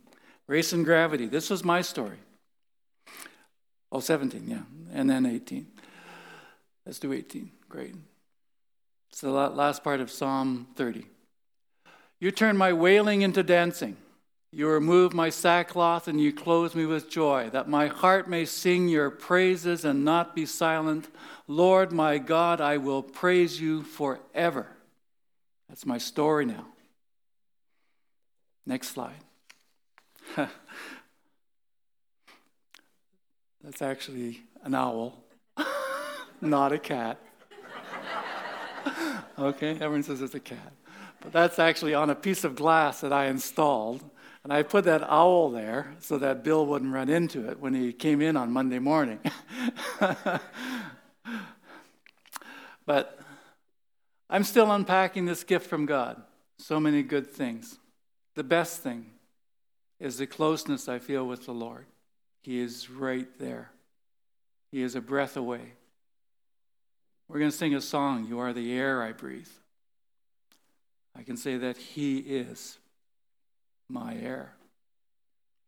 Grace 0.46 0.72
and 0.72 0.84
gravity. 0.84 1.26
This 1.26 1.50
was 1.50 1.64
my 1.64 1.80
story. 1.80 2.18
Oh, 3.90 4.00
17, 4.00 4.46
yeah. 4.46 4.62
And 4.92 5.08
then 5.08 5.26
18. 5.26 5.66
Let's 6.84 6.98
do 6.98 7.12
18. 7.12 7.50
Great. 7.68 7.94
It's 9.10 9.20
the 9.20 9.30
last 9.30 9.84
part 9.84 10.00
of 10.00 10.10
Psalm 10.10 10.66
30. 10.76 11.06
You 12.22 12.30
turn 12.30 12.56
my 12.56 12.72
wailing 12.72 13.22
into 13.22 13.42
dancing. 13.42 13.96
You 14.52 14.68
remove 14.68 15.12
my 15.12 15.28
sackcloth 15.28 16.06
and 16.06 16.20
you 16.20 16.32
clothe 16.32 16.76
me 16.76 16.86
with 16.86 17.10
joy, 17.10 17.50
that 17.50 17.68
my 17.68 17.88
heart 17.88 18.30
may 18.30 18.44
sing 18.44 18.86
your 18.86 19.10
praises 19.10 19.84
and 19.84 20.04
not 20.04 20.32
be 20.32 20.46
silent. 20.46 21.08
Lord 21.48 21.90
my 21.90 22.18
God, 22.18 22.60
I 22.60 22.76
will 22.76 23.02
praise 23.02 23.60
you 23.60 23.82
forever. 23.82 24.68
That's 25.68 25.84
my 25.84 25.98
story 25.98 26.46
now. 26.46 26.66
Next 28.64 28.90
slide. 28.90 29.24
That's 30.36 30.52
actually 33.82 34.44
an 34.62 34.76
owl, 34.76 35.24
not 36.40 36.70
a 36.70 36.78
cat. 36.78 37.18
okay, 39.36 39.70
everyone 39.70 40.04
says 40.04 40.22
it's 40.22 40.36
a 40.36 40.40
cat. 40.40 40.72
But 41.22 41.32
that's 41.32 41.58
actually 41.58 41.94
on 41.94 42.10
a 42.10 42.14
piece 42.14 42.44
of 42.44 42.54
glass 42.54 43.00
that 43.00 43.12
I 43.12 43.26
installed. 43.26 44.02
And 44.44 44.52
I 44.52 44.62
put 44.64 44.84
that 44.84 45.02
owl 45.08 45.50
there 45.50 45.94
so 46.00 46.18
that 46.18 46.42
Bill 46.42 46.66
wouldn't 46.66 46.92
run 46.92 47.08
into 47.08 47.48
it 47.48 47.60
when 47.60 47.74
he 47.74 47.92
came 47.92 48.20
in 48.20 48.36
on 48.36 48.50
Monday 48.50 48.80
morning. 48.80 49.20
but 52.84 53.20
I'm 54.28 54.42
still 54.42 54.72
unpacking 54.72 55.26
this 55.26 55.44
gift 55.44 55.68
from 55.68 55.86
God. 55.86 56.20
So 56.58 56.80
many 56.80 57.02
good 57.02 57.30
things. 57.30 57.78
The 58.34 58.42
best 58.42 58.82
thing 58.82 59.06
is 60.00 60.18
the 60.18 60.26
closeness 60.26 60.88
I 60.88 60.98
feel 60.98 61.24
with 61.26 61.46
the 61.46 61.52
Lord. 61.52 61.86
He 62.42 62.58
is 62.58 62.90
right 62.90 63.28
there, 63.38 63.70
He 64.72 64.82
is 64.82 64.96
a 64.96 65.00
breath 65.00 65.36
away. 65.36 65.74
We're 67.28 67.38
going 67.38 67.50
to 67.52 67.56
sing 67.56 67.74
a 67.74 67.80
song, 67.80 68.26
You 68.26 68.40
Are 68.40 68.52
the 68.52 68.72
Air 68.72 69.02
I 69.02 69.12
Breathe. 69.12 69.46
I 71.16 71.22
can 71.22 71.36
say 71.36 71.56
that 71.58 71.76
He 71.76 72.18
is 72.18 72.78
my 73.88 74.16
air. 74.16 74.54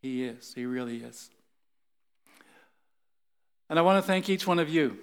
He 0.02 0.24
is. 0.24 0.52
He 0.54 0.66
really 0.66 0.98
is. 0.98 1.30
And 3.68 3.78
I 3.78 3.82
want 3.82 4.02
to 4.02 4.06
thank 4.06 4.28
each 4.28 4.46
one 4.46 4.58
of 4.58 4.68
you. 4.68 4.98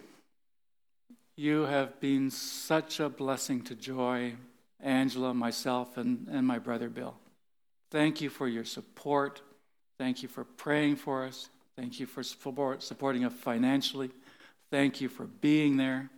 You 1.36 1.62
have 1.62 2.00
been 2.00 2.30
such 2.30 3.00
a 3.00 3.10
blessing 3.10 3.62
to 3.64 3.76
Joy, 3.76 4.36
Angela, 4.80 5.34
myself, 5.34 5.98
and, 5.98 6.28
and 6.32 6.46
my 6.46 6.60
brother 6.60 6.90
Bill. 6.90 7.16
Thank 7.90 8.22
you 8.22 8.30
for 8.30 8.48
your 8.48 8.66
support. 8.66 9.42
Thank 9.98 10.22
you 10.22 10.30
for 10.30 10.44
praying 10.44 10.98
for 10.98 11.26
us. 11.26 11.50
Thank 11.76 12.00
you 12.00 12.06
for 12.06 12.22
support, 12.22 12.84
supporting 12.84 13.26
us 13.26 13.34
financially. 13.34 14.12
Thank 14.70 15.02
you 15.02 15.10
for 15.10 15.26
being 15.26 15.78
there. 15.78 16.10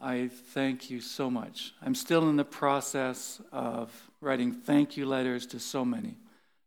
I 0.00 0.28
thank 0.28 0.90
you 0.90 1.00
so 1.00 1.30
much. 1.30 1.74
I'm 1.82 1.94
still 1.94 2.28
in 2.28 2.36
the 2.36 2.44
process 2.44 3.40
of 3.50 3.90
writing 4.20 4.52
thank 4.52 4.96
you 4.96 5.06
letters 5.06 5.46
to 5.46 5.58
so 5.58 5.84
many 5.84 6.16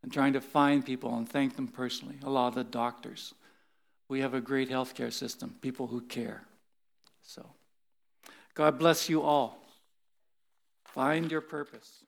and 0.04 0.12
trying 0.12 0.34
to 0.34 0.42
find 0.42 0.86
people 0.86 1.16
and 1.16 1.28
thank 1.28 1.56
them 1.56 1.68
personally. 1.68 2.16
A 2.24 2.30
lot 2.30 2.50
of 2.50 2.56
the 2.56 2.64
doctors. 2.64 3.34
We 4.10 4.20
have 4.20 4.34
a 4.34 4.42
great 4.42 4.70
healthcare 4.70 5.14
system, 5.14 5.56
people 5.62 5.88
who 5.88 6.02
care. 6.02 6.44
So, 7.22 7.46
God 8.54 8.78
bless 8.78 9.10
you 9.10 9.22
all. 9.22 9.58
Find 10.84 11.32
your 11.32 11.42
purpose. 11.42 12.04